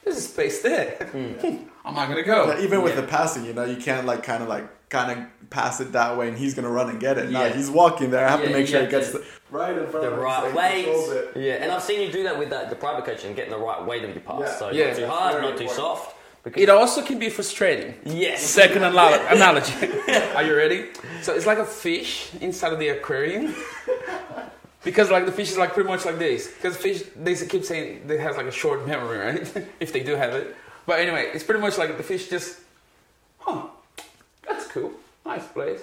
there's 0.03 0.17
a 0.17 0.21
space 0.21 0.62
there. 0.62 0.91
Hmm. 1.12 1.57
I'm 1.85 1.95
not 1.95 2.09
gonna 2.09 2.23
go. 2.23 2.53
Yeah, 2.53 2.62
even 2.65 2.83
with 2.83 2.97
the 2.97 3.03
passing, 3.03 3.45
you 3.45 3.53
know, 3.53 3.65
you 3.65 3.77
can't 3.77 4.07
like 4.07 4.23
kind 4.23 4.43
of 4.43 4.49
like 4.49 4.67
kind 4.93 5.11
of 5.11 5.51
pass 5.51 5.81
it 5.81 5.93
that 5.93 6.17
way, 6.17 6.29
and 6.29 6.37
he's 6.39 6.55
gonna 6.55 6.71
run 6.71 6.89
and 6.91 7.01
get 7.01 7.19
it. 7.19 7.31
No, 7.31 7.45
Yeah. 7.45 7.53
he's 7.53 7.71
walking 7.71 8.11
there. 8.11 8.25
I 8.27 8.31
have 8.31 8.41
Yeah, 8.41 8.47
to 8.49 8.53
make 8.53 8.67
sure 8.69 8.81
he 8.83 8.87
gets 8.87 9.11
to- 9.13 9.19
the 9.19 9.25
right 9.51 9.77
in 9.77 9.87
front 9.89 10.07
the 10.07 10.13
of 10.13 10.19
right 10.19 10.85
so 10.85 11.15
weight. 11.35 11.45
Yeah, 11.45 11.55
and 11.55 11.73
I've 11.73 11.83
seen 11.83 12.01
you 12.03 12.13
do 12.13 12.23
that 12.25 12.39
with 12.39 12.51
that, 12.51 12.71
the 12.71 12.77
private 12.77 13.05
coaching, 13.05 13.35
getting 13.35 13.51
the 13.51 13.59
right 13.59 13.83
weight 13.85 14.05
of 14.05 14.11
your 14.11 14.21
pass. 14.21 14.41
Yeah. 14.41 14.59
So 14.59 14.71
Yeah. 14.71 14.87
not 14.89 14.97
too 14.97 15.07
hard, 15.07 15.33
Very 15.33 15.43
not 15.47 15.57
too 15.57 15.65
important. 15.65 15.77
soft. 15.77 16.17
Because 16.45 16.61
It 16.63 16.69
also 16.69 17.03
can 17.03 17.19
be 17.21 17.29
frustrating. 17.31 17.95
yes. 18.05 18.43
Second 18.43 18.83
analo- 18.83 19.31
analogy. 19.37 19.75
Are 20.37 20.43
you 20.43 20.57
ready? 20.57 20.87
So 21.23 21.35
it's 21.35 21.47
like 21.47 21.59
a 21.59 21.65
fish 21.65 22.31
inside 22.41 22.73
of 22.73 22.79
the 22.79 22.89
aquarium. 22.89 23.55
Because 24.85 25.11
like 25.13 25.27
the 25.27 25.33
fish 25.33 25.51
is 25.53 25.57
like 25.59 25.75
pretty 25.75 25.89
much 25.89 26.05
like 26.05 26.19
this. 26.19 26.49
Because 26.49 26.77
fish, 26.77 27.03
they 27.15 27.37
keep 27.37 27.65
saying 27.65 28.03
they 28.09 28.19
have 28.19 28.37
like 28.37 28.47
a 28.47 28.51
short 28.63 28.85
memory, 28.87 29.19
right? 29.19 29.67
if 29.79 29.93
they 29.93 30.01
do 30.03 30.17
have 30.17 30.35
it. 30.35 30.57
But 30.87 30.99
anyway, 30.99 31.31
it's 31.33 31.45
pretty 31.45 31.61
much 31.61 31.79
like 31.79 31.97
the 31.97 32.03
fish 32.03 32.27
just, 32.29 32.49
huh, 32.49 32.57
that's 32.57 32.59
cool, 32.59 32.72
nice 35.37 35.47
place. 35.49 35.83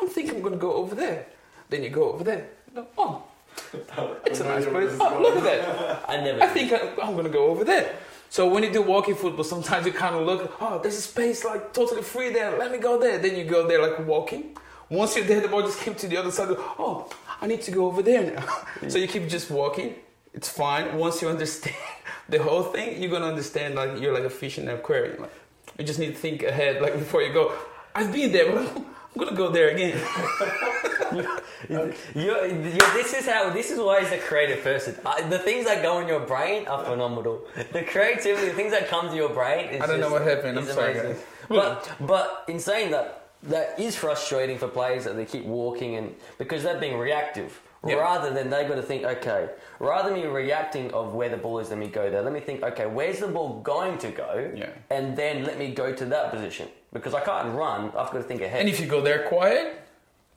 I'm 0.00 0.08
thinking 0.08 0.36
I'm 0.36 0.42
gonna 0.42 0.56
go 0.56 0.74
over 0.74 0.94
there. 0.94 1.26
Then 1.70 1.82
you 1.82 1.90
go 1.90 2.12
over 2.12 2.24
there. 2.24 2.48
Oh, 2.98 3.22
it's 4.26 4.40
a 4.40 4.44
nice 4.44 4.66
place. 4.66 4.96
Oh, 5.00 5.18
look 5.22 5.36
at 5.36 5.44
that. 5.44 6.04
I 6.08 6.16
never. 6.18 6.42
I 6.42 6.48
think 6.48 6.72
I, 6.72 6.78
I'm 7.02 7.16
gonna 7.16 7.36
go 7.40 7.46
over 7.46 7.64
there. 7.64 7.96
So 8.28 8.48
when 8.48 8.62
you 8.62 8.72
do 8.72 8.82
walking 8.82 9.14
football, 9.14 9.44
sometimes 9.44 9.86
you 9.86 9.92
kind 9.92 10.14
of 10.14 10.26
look, 10.26 10.56
oh, 10.60 10.80
there's 10.82 10.98
a 10.98 11.00
space 11.00 11.44
like 11.44 11.72
totally 11.72 12.02
free 12.02 12.30
there. 12.30 12.58
Let 12.58 12.70
me 12.72 12.78
go 12.78 12.98
there. 13.00 13.18
Then 13.18 13.36
you 13.36 13.44
go 13.44 13.66
there 13.66 13.80
like 13.80 14.06
walking. 14.06 14.56
Once 14.90 15.16
you're 15.16 15.24
there, 15.24 15.40
the 15.40 15.48
ball 15.48 15.62
just 15.62 15.80
came 15.80 15.94
to 15.94 16.06
the 16.06 16.16
other 16.16 16.30
side. 16.30 16.48
Oh, 16.50 17.08
I 17.40 17.46
need 17.46 17.62
to 17.62 17.70
go 17.70 17.86
over 17.86 18.02
there 18.02 18.24
now. 18.34 18.44
so 18.88 18.98
you 18.98 19.08
keep 19.08 19.28
just 19.28 19.50
walking. 19.50 19.94
It's 20.34 20.48
fine. 20.48 20.96
Once 20.98 21.22
you 21.22 21.28
understand 21.28 21.76
the 22.28 22.42
whole 22.42 22.64
thing, 22.64 23.00
you're 23.00 23.10
gonna 23.10 23.32
understand 23.34 23.74
like 23.74 24.00
you're 24.00 24.12
like 24.12 24.24
a 24.24 24.30
fish 24.30 24.58
in 24.58 24.68
an 24.68 24.74
aquarium. 24.74 25.22
Like, 25.22 25.32
you 25.78 25.84
just 25.84 25.98
need 25.98 26.12
to 26.14 26.20
think 26.26 26.42
ahead, 26.42 26.82
like 26.82 26.94
before 26.94 27.22
you 27.22 27.32
go. 27.32 27.52
I've 27.96 28.12
been 28.12 28.30
there, 28.32 28.52
but 28.52 28.58
I'm, 28.76 28.76
I'm 28.76 28.84
gonna 29.24 29.36
go 29.36 29.50
there 29.50 29.70
again. 29.70 29.98
You're, 31.68 31.92
you're, 32.14 32.48
this 32.92 33.14
is 33.14 33.26
how. 33.26 33.50
This 33.50 33.70
is 33.70 33.78
why 33.80 34.02
he's 34.02 34.12
a 34.12 34.18
creative 34.18 34.62
person. 34.62 34.94
Uh, 35.04 35.26
the 35.28 35.38
things 35.38 35.64
that 35.64 35.82
go 35.82 35.98
in 36.00 36.06
your 36.06 36.20
brain 36.20 36.68
are 36.68 36.84
phenomenal. 36.84 37.40
The 37.72 37.82
creativity, 37.82 38.48
the 38.48 38.52
things 38.54 38.72
that 38.72 38.88
come 38.88 39.08
to 39.08 39.16
your 39.16 39.30
brain. 39.30 39.70
Is 39.70 39.80
I 39.80 39.86
don't 39.86 39.98
know 40.00 40.10
just- 40.10 40.12
what 40.12 40.22
happened. 40.22 40.58
I'm 40.58 40.68
is 40.68 40.74
sorry, 40.74 40.92
amazing. 40.92 41.12
guys. 41.12 41.22
But 41.48 41.90
but 42.00 42.44
in 42.48 42.60
saying 42.60 42.90
that, 42.92 43.30
that 43.44 43.80
is 43.80 43.96
frustrating 43.96 44.58
for 44.58 44.68
players 44.68 45.04
that 45.04 45.16
they 45.16 45.24
keep 45.24 45.44
walking 45.46 45.96
and 45.96 46.14
because 46.38 46.62
they're 46.62 46.78
being 46.78 46.98
reactive. 46.98 47.60
Yeah. 47.88 47.96
Rather 47.96 48.32
than 48.32 48.50
they've 48.50 48.68
got 48.68 48.76
to 48.76 48.82
think, 48.82 49.04
okay, 49.04 49.48
rather 49.78 50.10
than 50.10 50.18
me 50.20 50.26
reacting 50.26 50.92
of 50.92 51.14
where 51.14 51.28
the 51.28 51.36
ball 51.36 51.58
is, 51.58 51.70
let 51.70 51.78
me 51.78 51.88
go 51.88 52.10
there. 52.10 52.22
Let 52.22 52.32
me 52.32 52.40
think, 52.40 52.62
okay, 52.62 52.86
where's 52.86 53.18
the 53.20 53.28
ball 53.28 53.60
going 53.60 53.98
to 53.98 54.10
go? 54.10 54.50
Yeah. 54.54 54.70
And 54.90 55.16
then 55.16 55.44
let 55.44 55.58
me 55.58 55.72
go 55.72 55.92
to 55.92 56.04
that 56.06 56.30
position. 56.30 56.68
Because 56.92 57.14
I 57.14 57.20
can't 57.20 57.54
run, 57.54 57.86
I've 57.88 58.10
got 58.10 58.14
to 58.14 58.22
think 58.22 58.40
ahead. 58.42 58.60
And 58.60 58.68
if 58.68 58.80
you 58.80 58.86
go 58.86 59.00
there 59.00 59.24
quiet, 59.28 59.82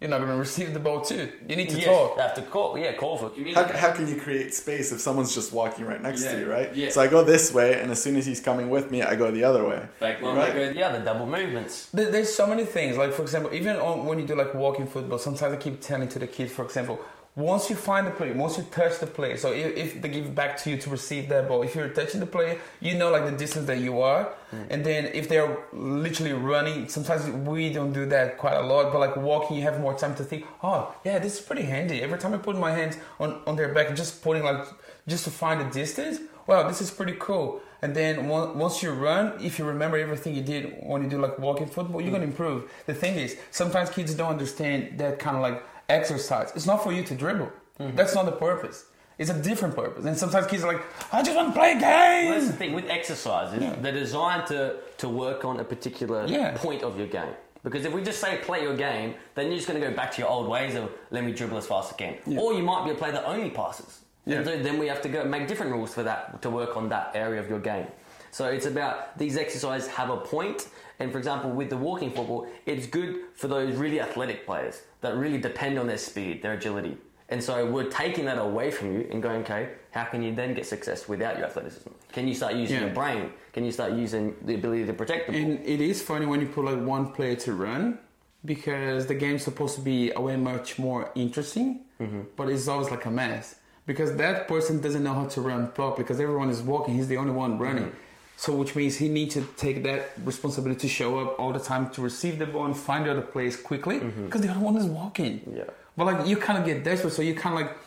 you're 0.02 0.10
not 0.10 0.20
gonna 0.22 0.38
receive 0.38 0.74
the 0.74 0.80
ball 0.80 1.02
too. 1.02 1.30
You 1.46 1.58
need 1.58 1.68
to 1.72 1.76
Yes, 1.78 1.86
talk. 1.88 2.18
I 2.18 2.22
have 2.22 2.34
to 2.36 2.42
call, 2.44 2.78
yeah, 2.78 2.94
call 2.94 3.18
for 3.18 3.32
How, 3.54 3.66
how 3.66 3.92
can 3.92 4.08
you 4.08 4.16
create 4.16 4.54
space 4.54 4.94
if 4.94 5.02
someone's 5.02 5.36
just 5.36 5.52
walking 5.52 5.84
right 5.86 6.02
next 6.02 6.24
Yeah, 6.24 6.32
to 6.32 6.40
you, 6.40 6.50
right? 6.50 6.74
yeah. 6.74 6.90
So 6.90 7.02
I 7.02 7.08
go 7.08 7.22
this 7.22 7.54
way, 7.54 7.82
and 7.82 7.92
as 7.92 8.02
soon 8.02 8.16
as 8.16 8.26
he's 8.26 8.40
coming 8.40 8.70
with 8.70 8.92
me, 8.92 9.02
I 9.04 9.16
go 9.16 9.30
the 9.30 9.44
other 9.44 9.68
way. 9.68 9.82
Well, 10.00 10.36
Right. 10.38 10.54
go, 10.54 10.64
uh, 10.70 10.72
yeah, 10.74 10.94
the 10.98 11.00
double 11.00 11.26
movements. 11.26 11.90
There- 11.94 12.10
There's 12.12 12.34
so 12.34 12.48
many 12.48 12.64
things. 12.64 12.96
Like 12.96 13.12
for 13.12 13.24
example, 13.24 13.54
even 13.54 13.76
on, 13.76 14.06
when 14.06 14.20
you 14.20 14.26
do 14.26 14.36
like 14.36 14.54
walking 14.54 14.88
football, 14.88 15.20
sometimes 15.20 15.54
I 15.54 15.58
keep 15.58 15.82
telling 15.82 16.08
to 16.10 16.20
the 16.20 16.28
kids, 16.28 16.54
for 16.54 16.64
example, 16.64 17.00
once 17.36 17.70
you 17.70 17.76
find 17.76 18.06
the 18.06 18.12
player, 18.12 18.34
once 18.34 18.58
you 18.58 18.64
touch 18.64 19.00
the 19.00 19.08
player, 19.08 19.38
so 19.38 19.54
if, 19.54 19.78
if 19.78 20.02
they 20.02 20.10
give 20.10 20.26
it 20.26 20.36
back 20.36 20.58
to 20.58 20.70
you 20.70 20.78
to 20.78 20.90
receive 20.90 21.30
that 21.30 21.48
ball, 21.48 21.62
if 21.62 21.76
you're 21.76 21.88
touching 21.90 22.20
the 22.20 22.26
player, 22.26 22.60
you 22.82 22.98
know 22.98 23.12
like 23.12 23.26
the 23.26 23.32
distance 23.32 23.66
that 23.68 23.78
you 23.78 24.02
are, 24.02 24.26
hmm. 24.50 24.64
and 24.70 24.86
then 24.86 25.06
if 25.14 25.30
they're 25.30 25.58
literally 25.72 26.34
running, 26.34 26.90
sometimes 26.90 27.30
we 27.48 27.72
don't 27.72 27.94
do 27.94 28.06
that 28.08 28.38
quite 28.38 28.56
a 28.56 28.62
lot, 28.62 28.92
but 28.92 29.00
like 29.00 29.16
walking, 29.16 29.58
you 29.58 29.64
have 29.64 29.80
more 29.80 29.98
time 29.98 30.16
to 30.16 30.24
think. 30.24 30.46
Oh, 30.64 30.94
yeah, 31.06 31.20
this 31.20 31.40
is 31.40 31.42
pretty 31.42 31.64
handy. 31.64 32.02
Every 32.02 32.18
time 32.18 32.34
I 32.34 32.38
put 32.38 32.58
my 32.58 32.72
hands 32.72 32.98
on 33.20 33.42
on 33.46 33.56
their 33.56 33.74
back, 33.74 33.88
and 33.88 33.96
just 33.96 34.22
putting 34.22 34.44
like 34.44 34.66
just 35.08 35.24
to 35.26 35.32
find 35.32 35.62
the 35.62 35.70
distance. 35.72 36.20
Wow, 36.48 36.68
this 36.68 36.82
is 36.82 36.90
pretty 36.90 37.16
cool. 37.20 37.62
And 37.82 37.96
then 37.96 38.28
once 38.28 38.82
you 38.82 38.92
run, 38.92 39.40
if 39.40 39.60
you 39.60 39.66
remember 39.66 39.98
everything 39.98 40.34
you 40.34 40.42
did 40.42 40.76
when 40.82 41.04
you 41.04 41.10
do 41.10 41.20
like 41.20 41.38
walking 41.38 41.68
football, 41.68 42.02
you're 42.02 42.12
gonna 42.12 42.26
hmm. 42.26 42.32
improve. 42.32 42.72
The 42.88 42.94
thing 42.96 43.16
is, 43.16 43.38
sometimes 43.52 43.92
kids 43.92 44.16
don't 44.16 44.32
understand 44.32 44.98
that 44.98 45.20
kind 45.20 45.38
of 45.38 45.44
like 45.44 45.64
exercise. 45.90 46.52
It's 46.56 46.66
not 46.66 46.84
for 46.84 46.92
you 46.94 47.04
to 47.04 47.16
dribble. 47.16 47.52
Mm-hmm. 47.80 47.96
That's 47.96 48.16
not 48.16 48.26
the 48.26 48.32
purpose. 48.34 48.86
It's 49.18 49.30
a 49.30 49.42
different 49.42 49.76
purpose. 49.76 50.06
And 50.06 50.18
sometimes 50.18 50.48
kids 50.48 50.64
are 50.64 50.72
like, 50.74 50.82
I 51.12 51.22
just 51.22 51.36
want 51.36 51.54
to 51.54 51.60
play 51.60 51.74
a 51.74 51.76
Well, 51.76 52.34
that's 52.34 52.48
the 52.48 52.54
thing 52.54 52.72
with 52.74 52.90
exercises. 52.90 53.62
Yeah. 53.62 53.76
They're 53.76 53.92
designed 53.92 54.48
to, 54.48 54.78
to 55.00 55.10
work 55.10 55.44
on 55.44 55.60
a 55.60 55.64
particular 55.64 56.26
Yeah. 56.26 56.56
point 56.58 56.84
of 56.84 56.98
your 56.98 57.08
game. 57.08 57.34
Because 57.62 57.84
if 57.84 57.92
we 57.94 58.02
just 58.02 58.22
say 58.22 58.38
play 58.42 58.62
your 58.64 58.78
game, 58.78 59.16
then 59.36 59.48
you're 59.48 59.58
just 59.58 59.68
going 59.68 59.82
to 59.82 59.86
go 59.90 59.94
back 59.94 60.14
to 60.14 60.22
your 60.22 60.30
old 60.30 60.48
ways 60.48 60.76
of 60.76 60.90
let 61.12 61.26
me 61.26 61.34
dribble 61.34 61.58
as 61.58 61.68
fast 61.68 61.90
as 61.90 61.96
I 61.96 61.98
can. 61.98 62.38
Or 62.38 62.54
you 62.54 62.64
might 62.64 62.86
be 62.86 62.92
a 62.92 62.96
player 62.96 63.12
that 63.12 63.26
only 63.26 63.50
passes. 63.50 64.00
Yeah. 64.26 64.38
And 64.38 64.46
so 64.46 64.58
then 64.64 64.80
we 64.80 64.88
have 64.88 65.02
to 65.02 65.10
go 65.10 65.26
make 65.26 65.50
different 65.50 65.74
rules 65.74 65.94
for 65.94 66.04
that 66.04 66.42
to 66.42 66.50
work 66.50 66.78
on 66.78 66.88
that 66.90 67.12
area 67.14 67.42
of 67.42 67.50
your 67.50 67.60
game. 67.60 67.88
So 68.32 68.46
it's 68.46 68.68
about 68.68 69.18
these 69.18 69.36
exercises 69.36 69.90
have 69.90 70.10
a 70.10 70.18
point. 70.18 70.70
And 71.00 71.12
for 71.12 71.18
example, 71.18 71.52
with 71.52 71.70
the 71.70 71.78
walking 71.78 72.12
football, 72.12 72.48
it's 72.66 72.86
good 72.86 73.22
for 73.34 73.48
those 73.48 73.76
really 73.76 74.02
athletic 74.02 74.46
players 74.46 74.82
that 75.02 75.16
really 75.16 75.38
depend 75.38 75.80
on 75.80 75.88
their 75.88 75.98
speed, 75.98 76.42
their 76.42 76.54
agility. 76.54 76.98
And 77.30 77.44
so 77.44 77.66
we're 77.66 77.90
taking 77.90 78.26
that 78.26 78.40
away 78.40 78.72
from 78.72 78.92
you 78.94 79.08
and 79.12 79.22
going, 79.22 79.42
okay, 79.42 79.70
how 79.92 80.06
can 80.06 80.22
you 80.24 80.34
then 80.34 80.56
get 80.56 80.66
success 80.66 81.08
without 81.08 81.38
your 81.38 81.46
athleticism? 81.46 81.90
Can 82.12 82.28
you 82.28 82.34
start 82.34 82.56
using 82.56 82.78
Yeah. 82.78 82.86
your 82.86 82.94
brain? 82.94 83.32
Can 83.54 83.64
you 83.64 83.72
start 83.72 83.94
using 83.94 84.36
the 84.44 84.56
ability 84.56 84.86
to 84.88 84.94
protect 84.94 85.28
the 85.28 85.34
ball? 85.34 85.42
And 85.42 85.66
it 85.66 85.80
is 85.80 86.02
funny 86.02 86.26
when 86.26 86.42
you 86.42 86.48
put 86.48 86.66
like 86.66 86.82
one 86.84 87.12
player 87.12 87.36
to 87.36 87.54
run 87.54 88.00
because 88.44 89.06
the 89.06 89.16
game's 89.16 89.44
supposed 89.44 89.76
to 89.76 89.82
be 89.82 90.12
a 90.12 90.22
way 90.22 90.38
much 90.38 90.80
more 90.80 91.12
interesting, 91.14 91.82
mm-hmm. 92.02 92.22
but 92.36 92.50
it's 92.50 92.68
always 92.68 92.90
like 92.90 93.06
a 93.06 93.12
mess 93.12 93.56
because 93.86 94.16
that 94.16 94.48
person 94.48 94.80
doesn't 94.82 95.04
know 95.04 95.14
how 95.14 95.26
to 95.26 95.42
run 95.42 95.68
properly 95.68 96.04
because 96.04 96.20
everyone 96.20 96.50
is 96.50 96.62
walking. 96.62 96.96
He's 96.96 97.08
the 97.08 97.18
only 97.18 97.32
one 97.32 97.60
running. 97.60 97.86
Mm-hmm. 97.86 98.09
So, 98.40 98.56
which 98.56 98.74
means 98.74 98.96
he 98.96 99.10
needs 99.10 99.34
to 99.34 99.42
take 99.58 99.84
that 99.84 100.12
responsibility 100.24 100.80
to 100.80 100.88
show 100.88 101.20
up 101.20 101.38
all 101.38 101.52
the 101.52 101.60
time 101.60 101.90
to 101.90 102.02
receive 102.02 102.40
the 102.40 102.46
ball 102.46 102.68
and 102.68 102.78
find 102.78 103.06
the 103.06 103.12
other 103.12 103.22
place 103.22 103.62
quickly 103.62 104.00
mm-hmm. 104.00 104.28
because 104.28 104.40
the 104.40 104.50
other 104.50 104.62
one 104.62 104.78
is 104.78 104.86
walking. 104.86 105.42
Yeah. 105.54 105.66
But 105.98 106.06
like 106.06 106.26
you 106.26 106.38
kind 106.38 106.58
of 106.58 106.64
get 106.66 106.86
desperate, 106.86 107.12
so 107.12 107.22
you 107.22 107.36
kind 107.36 107.56
of 107.56 107.62
like 107.64 107.78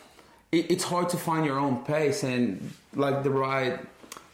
it, 0.51 0.69
it's 0.69 0.83
hard 0.83 1.09
to 1.09 1.17
find 1.17 1.43
your 1.43 1.57
own 1.57 1.83
pace 1.83 2.21
and 2.23 2.71
like 2.93 3.23
the 3.23 3.31
right 3.31 3.79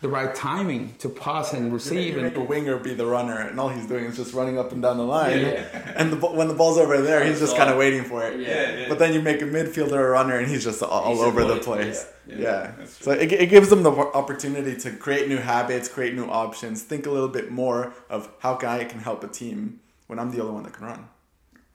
the 0.02 0.08
right 0.08 0.34
timing 0.34 0.94
to 1.00 1.10
pass 1.10 1.52
and 1.54 1.74
receive 1.74 2.14
You 2.16 2.22
and 2.22 2.24
make 2.24 2.38
a 2.38 2.42
winger 2.42 2.78
be 2.78 2.94
the 2.94 3.06
runner, 3.06 3.38
and 3.38 3.60
all 3.60 3.68
he's 3.68 3.86
doing 3.86 4.06
is 4.06 4.16
just 4.16 4.34
running 4.34 4.58
up 4.58 4.72
and 4.72 4.82
down 4.82 4.98
the 4.98 5.04
line. 5.04 5.40
And 5.96 6.14
the, 6.14 6.16
when 6.16 6.48
the 6.48 6.54
ball's 6.54 6.78
over 6.78 7.02
there, 7.02 7.24
he's 7.26 7.40
just 7.40 7.58
kind 7.58 7.70
of 7.70 7.78
waiting 7.78 8.04
for 8.06 8.24
it. 8.26 8.40
Yeah, 8.40 8.88
But 8.88 8.98
then 9.00 9.14
you 9.14 9.22
make 9.22 9.42
a 9.42 9.46
midfielder 9.46 10.00
a 10.00 10.10
runner, 10.10 10.38
and 10.38 10.48
he's 10.48 10.64
just 10.64 10.82
all, 10.82 10.90
all 10.90 11.12
He's 11.16 11.22
over 11.22 11.44
the 11.44 11.58
place. 11.58 12.08
yeah, 12.26 12.36
Yeah. 12.38 12.72
yeah, 12.80 12.86
So 12.86 13.12
it, 13.12 13.30
it 13.34 13.50
gives 13.50 13.70
them 13.70 13.84
the 13.84 13.92
opportunity 13.92 14.78
to 14.78 14.92
create 14.92 15.28
new 15.28 15.38
habits, 15.38 15.90
create 15.90 16.16
new 16.16 16.28
options, 16.28 16.82
think 16.84 17.06
a 17.06 17.12
little 17.12 17.28
bit 17.28 17.52
more 17.52 17.94
of 18.10 18.30
how 18.40 18.56
can 18.56 18.70
I 18.70 18.86
can 18.86 19.00
help 19.00 19.24
a 19.26 19.28
team 19.28 19.82
when 20.08 20.18
I'm 20.18 20.32
the 20.32 20.40
only 20.42 20.54
one 20.54 20.64
that 20.64 20.74
can 20.74 20.86
run, 20.86 21.10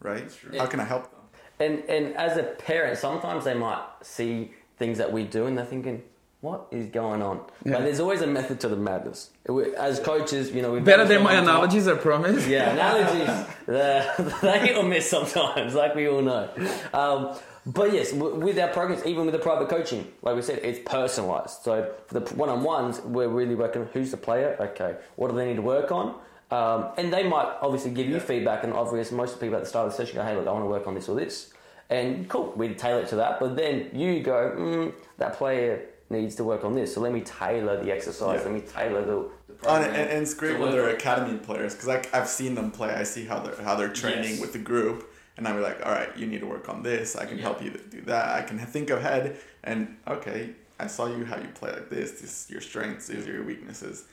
right? 0.00 0.30
true. 0.32 0.58
How 0.58 0.66
can 0.66 0.80
I 0.80 0.84
help 0.84 1.10
them? 1.10 1.20
And 1.60 1.84
and 1.90 2.16
as 2.16 2.36
a 2.38 2.42
parent, 2.42 2.98
sometimes 2.98 3.44
they 3.44 3.54
might 3.54 3.84
see 4.02 4.52
things 4.78 4.96
that 4.98 5.12
we 5.12 5.22
do 5.24 5.46
and 5.46 5.56
they're 5.56 5.64
thinking, 5.64 6.02
"What 6.44 6.66
is 6.70 6.86
going 6.86 7.22
on?" 7.22 7.40
Yeah. 7.64 7.72
But 7.72 7.84
there's 7.84 8.00
always 8.00 8.20
a 8.20 8.26
method 8.26 8.60
to 8.60 8.68
the 8.68 8.76
madness. 8.76 9.30
As 9.78 9.98
coaches, 9.98 10.50
you 10.50 10.60
know, 10.60 10.72
we've 10.72 10.84
Better 10.84 11.06
than 11.06 11.22
my 11.22 11.34
analogies, 11.34 11.88
I 11.88 11.94
promise. 11.94 12.46
Yeah, 12.46 12.70
analogies. 12.78 13.46
they 14.42 14.58
hit 14.58 14.76
or 14.76 14.82
miss 14.82 15.08
sometimes, 15.08 15.74
like 15.74 15.94
we 15.94 16.06
all 16.06 16.20
know. 16.20 16.50
Um, 16.92 17.34
but 17.66 17.94
yes, 17.94 18.12
with 18.12 18.58
our 18.58 18.68
programs, 18.68 19.06
even 19.06 19.24
with 19.24 19.32
the 19.32 19.38
private 19.38 19.70
coaching, 19.70 20.06
like 20.20 20.36
we 20.36 20.42
said, 20.42 20.60
it's 20.62 20.78
personalised. 20.80 21.62
So 21.62 21.94
for 22.08 22.20
the 22.20 22.34
one-on-ones, 22.34 23.00
we're 23.00 23.28
really 23.28 23.54
working 23.54 23.88
who's 23.94 24.10
the 24.10 24.18
player. 24.18 24.54
Okay, 24.60 24.96
what 25.16 25.30
do 25.30 25.36
they 25.36 25.46
need 25.46 25.56
to 25.56 25.62
work 25.62 25.90
on? 25.90 26.14
Um, 26.50 26.90
and 26.98 27.10
they 27.10 27.26
might 27.26 27.56
obviously 27.62 27.92
give 27.92 28.06
you 28.08 28.20
feedback, 28.20 28.64
and 28.64 28.74
obviously 28.74 29.16
most 29.16 29.40
people 29.40 29.56
at 29.56 29.62
the 29.62 29.68
start 29.68 29.86
of 29.86 29.92
the 29.92 29.96
session 29.96 30.16
go, 30.16 30.22
"Hey, 30.22 30.36
look, 30.36 30.46
I 30.46 30.52
want 30.52 30.64
to 30.64 30.68
work 30.68 30.86
on 30.86 30.94
this 30.94 31.08
or 31.08 31.16
this," 31.16 31.54
and 31.88 32.28
cool, 32.28 32.52
we 32.54 32.74
tailor 32.74 33.00
it 33.00 33.08
to 33.08 33.16
that. 33.16 33.40
But 33.40 33.56
then 33.56 33.88
you 33.94 34.20
go, 34.20 34.52
mm, 34.54 34.92
"That 35.16 35.32
player 35.32 35.86
needs 36.10 36.34
to 36.36 36.44
work 36.44 36.64
on 36.64 36.74
this, 36.74 36.94
so 36.94 37.00
let 37.00 37.12
me 37.12 37.20
tailor 37.22 37.82
the 37.82 37.90
exercise. 37.92 38.40
Yeah. 38.40 38.50
Let 38.50 38.54
me 38.54 38.60
tailor 38.60 39.04
the." 39.04 39.30
the 39.46 39.52
and, 39.52 39.58
program 39.62 39.82
and, 39.94 40.10
and 40.10 40.22
it's 40.22 40.34
great 40.34 40.58
when 40.58 40.70
they're 40.72 40.88
on. 40.88 40.94
academy 40.94 41.38
players 41.38 41.74
because 41.74 41.88
I've 42.12 42.28
seen 42.28 42.54
them 42.54 42.70
play. 42.70 42.90
I 42.94 43.04
see 43.04 43.24
how 43.24 43.40
they're 43.40 43.60
how 43.64 43.74
they're 43.76 43.88
training 43.92 44.32
Yes. 44.32 44.40
with 44.40 44.52
the 44.52 44.58
group, 44.58 45.10
and 45.36 45.46
I'm 45.48 45.60
like, 45.62 45.84
all 45.84 45.92
right, 45.92 46.14
you 46.16 46.26
need 46.26 46.40
to 46.40 46.46
work 46.46 46.68
on 46.68 46.82
this. 46.82 47.16
I 47.16 47.24
can 47.26 47.38
Yeah. 47.38 47.44
help 47.44 47.62
you 47.62 47.70
do 47.90 48.00
that. 48.02 48.34
I 48.38 48.42
can 48.42 48.58
think 48.58 48.90
ahead 48.90 49.36
and 49.62 49.96
okay, 50.08 50.50
I 50.78 50.86
saw 50.88 51.06
you 51.06 51.24
how 51.24 51.36
you 51.36 51.48
play 51.54 51.70
like 51.72 51.88
this. 51.88 52.12
This 52.20 52.44
is 52.44 52.50
your 52.50 52.60
strengths. 52.60 53.06
These 53.06 53.26
are 53.28 53.32
your 53.32 53.44
weaknesses. 53.44 54.04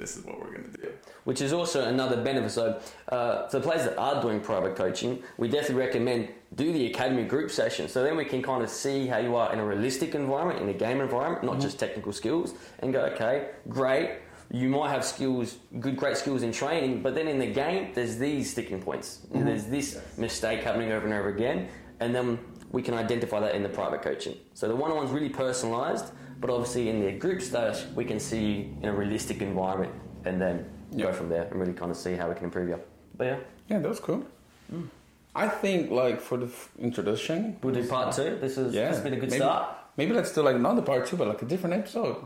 This 0.00 0.16
is 0.16 0.24
what 0.24 0.40
we're 0.40 0.52
gonna 0.56 0.68
do. 0.68 0.88
which 1.24 1.42
is 1.42 1.52
also 1.52 1.84
another 1.84 2.16
benefit. 2.16 2.50
So, 2.50 2.80
uh, 3.08 3.46
for 3.48 3.58
the 3.58 3.62
players 3.62 3.84
that 3.84 3.98
are 3.98 4.20
doing 4.22 4.40
private 4.40 4.74
coaching, 4.74 5.22
we 5.36 5.48
definitely 5.48 5.76
recommend 5.76 6.28
do 6.54 6.72
the 6.72 6.86
academy 6.86 7.24
group 7.24 7.50
session. 7.50 7.86
So 7.88 8.02
then 8.02 8.16
we 8.16 8.24
can 8.24 8.42
kind 8.42 8.62
of 8.64 8.70
see 8.70 9.06
how 9.06 9.18
you 9.18 9.36
are 9.36 9.52
in 9.52 9.58
a 9.60 9.64
realistic 9.64 10.14
environment, 10.14 10.60
in 10.60 10.68
a 10.68 10.72
game 10.72 11.00
environment, 11.00 11.44
not 11.44 11.60
just 11.60 11.78
technical 11.78 12.12
skills, 12.12 12.54
and 12.80 12.92
go, 12.92 13.02
okay, 13.12 13.50
great. 13.68 14.18
You 14.50 14.68
might 14.68 14.90
have 14.90 15.04
skills, 15.04 15.58
good, 15.78 15.96
great 15.96 16.16
skills 16.16 16.42
in 16.42 16.50
training, 16.50 17.02
but 17.02 17.14
then 17.14 17.28
in 17.28 17.38
the 17.38 17.46
game, 17.46 17.92
there's 17.94 18.18
these 18.18 18.50
sticking 18.50 18.82
points. 18.82 19.20
There's 19.32 19.66
this 19.66 20.00
mistake 20.16 20.64
happening 20.64 20.90
over 20.90 21.04
and 21.04 21.14
over 21.14 21.28
again, 21.28 21.68
and 22.00 22.12
then 22.12 22.38
we 22.72 22.82
can 22.82 22.94
identify 22.94 23.38
that 23.40 23.54
in 23.54 23.62
the 23.62 23.68
private 23.68 24.02
coaching. 24.02 24.36
So 24.54 24.66
the 24.66 24.74
one-on-one's 24.74 25.10
really 25.10 25.30
personalised, 25.30 26.10
but 26.40 26.50
obviously 26.50 26.88
in 26.88 27.00
the 27.04 27.12
group 27.12 27.40
stage, 27.42 27.84
we 27.94 28.04
can 28.04 28.18
see 28.18 28.44
you 28.52 28.76
in 28.82 28.88
a 28.88 28.92
realistic 28.92 29.42
environment, 29.42 29.92
and 30.24 30.40
then 30.40 30.64
Yeah. 30.92 31.06
go 31.06 31.12
from 31.12 31.28
there 31.28 31.42
and 31.44 31.54
really 31.60 31.72
kind 31.74 31.90
of 31.90 31.96
see 31.96 32.14
how 32.16 32.28
we 32.28 32.34
can 32.34 32.44
improve 32.44 32.68
you. 32.68 32.80
But 33.16 33.26
yeah, 33.26 33.36
Yeah, 33.68 33.78
that 33.80 33.88
was 33.88 34.00
cool. 34.00 34.24
Mm. 34.72 34.88
I 35.34 35.46
think 35.48 35.90
like 35.90 36.20
for 36.20 36.38
the 36.38 36.46
f- 36.46 36.70
introduction, 36.78 37.56
we'll 37.62 37.74
do 37.74 37.86
part 37.86 38.14
two. 38.16 38.36
This 38.40 38.56
is 38.58 38.74
yeah, 38.74 38.88
this 38.88 38.96
has 38.96 39.04
been 39.04 39.12
a 39.14 39.20
good 39.20 39.30
maybe, 39.30 39.42
start. 39.44 39.64
Maybe 39.96 40.12
let's 40.12 40.32
do 40.34 40.42
like 40.42 40.56
another 40.56 40.82
part 40.82 41.06
two, 41.06 41.16
but 41.16 41.28
like 41.28 41.42
a 41.42 41.44
different 41.46 41.74
episode, 41.76 42.16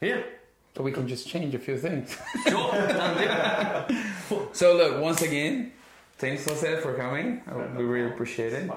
Yeah, 0.00 0.20
so 0.76 0.82
we 0.84 0.92
can 0.92 1.08
just 1.08 1.26
change 1.26 1.54
a 1.54 1.58
few 1.58 1.76
things. 1.78 2.16
sure. 2.48 2.70
So 4.52 4.74
look, 4.76 5.00
once 5.02 5.20
again, 5.22 5.72
thanks 6.18 6.44
Jose 6.46 6.80
for 6.80 6.94
coming. 6.94 7.42
We 7.76 7.84
really 7.84 8.10
appreciate 8.12 8.52
it. 8.52 8.70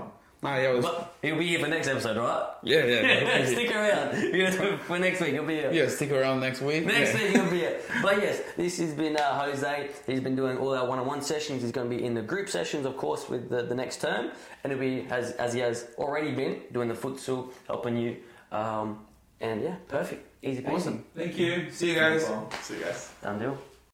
Nah, 0.45 0.57
yeah, 0.57 0.69
it 0.69 0.75
was, 0.75 0.85
But 0.85 1.15
he'll 1.23 1.37
be 1.37 1.47
here 1.47 1.59
for 1.59 1.67
next 1.67 1.87
episode, 1.87 2.17
right? 2.17 2.47
yeah, 2.63 2.85
yeah, 2.85 3.01
yeah. 3.01 3.45
Stick 3.55 3.71
around 3.75 4.79
for 4.81 4.99
next 4.99 5.19
week. 5.21 5.33
He'll 5.33 5.45
be 5.45 5.55
here. 5.55 5.71
Yeah, 5.73 5.87
stick 5.87 6.11
around 6.11 6.39
next 6.39 6.61
week. 6.61 6.85
Next 6.85 7.15
yeah. 7.15 7.23
week 7.23 7.31
he'll 7.35 7.49
be 7.49 7.57
here. 7.57 7.79
But 8.03 8.21
yes, 8.21 8.41
this 8.55 8.77
has 8.77 8.93
been 8.93 9.17
uh, 9.17 9.39
Jose. 9.39 9.89
He's 10.05 10.19
been 10.19 10.35
doing 10.35 10.57
all 10.57 10.75
our 10.75 10.87
one-on-one 10.87 11.21
sessions. 11.23 11.63
He's 11.63 11.71
going 11.71 11.89
to 11.89 11.95
be 11.97 12.03
in 12.03 12.13
the 12.13 12.21
group 12.21 12.47
sessions, 12.49 12.85
of 12.85 12.95
course, 12.95 13.27
with 13.27 13.49
the, 13.49 13.63
the 13.63 13.73
next 13.75 14.01
term, 14.01 14.31
and 14.63 14.71
he'll 14.71 14.79
be 14.79 15.07
as 15.09 15.31
as 15.33 15.53
he 15.53 15.61
has 15.61 15.87
already 15.97 16.31
been 16.31 16.61
doing 16.71 16.89
the 16.89 16.95
futsal, 16.95 17.51
helping 17.67 17.97
you. 17.97 18.17
Um, 18.51 18.99
and 19.41 19.63
yeah, 19.63 19.75
perfect, 19.87 20.21
easy 20.43 20.61
peasy, 20.61 20.73
Awesome. 20.73 21.05
Thank 21.15 21.37
you. 21.37 21.71
See 21.71 21.89
you 21.89 21.95
guys. 21.95 22.29
See 22.61 22.75
you 22.77 22.83
guys. 22.83 23.11
done 23.23 23.39
deal. 23.39 23.57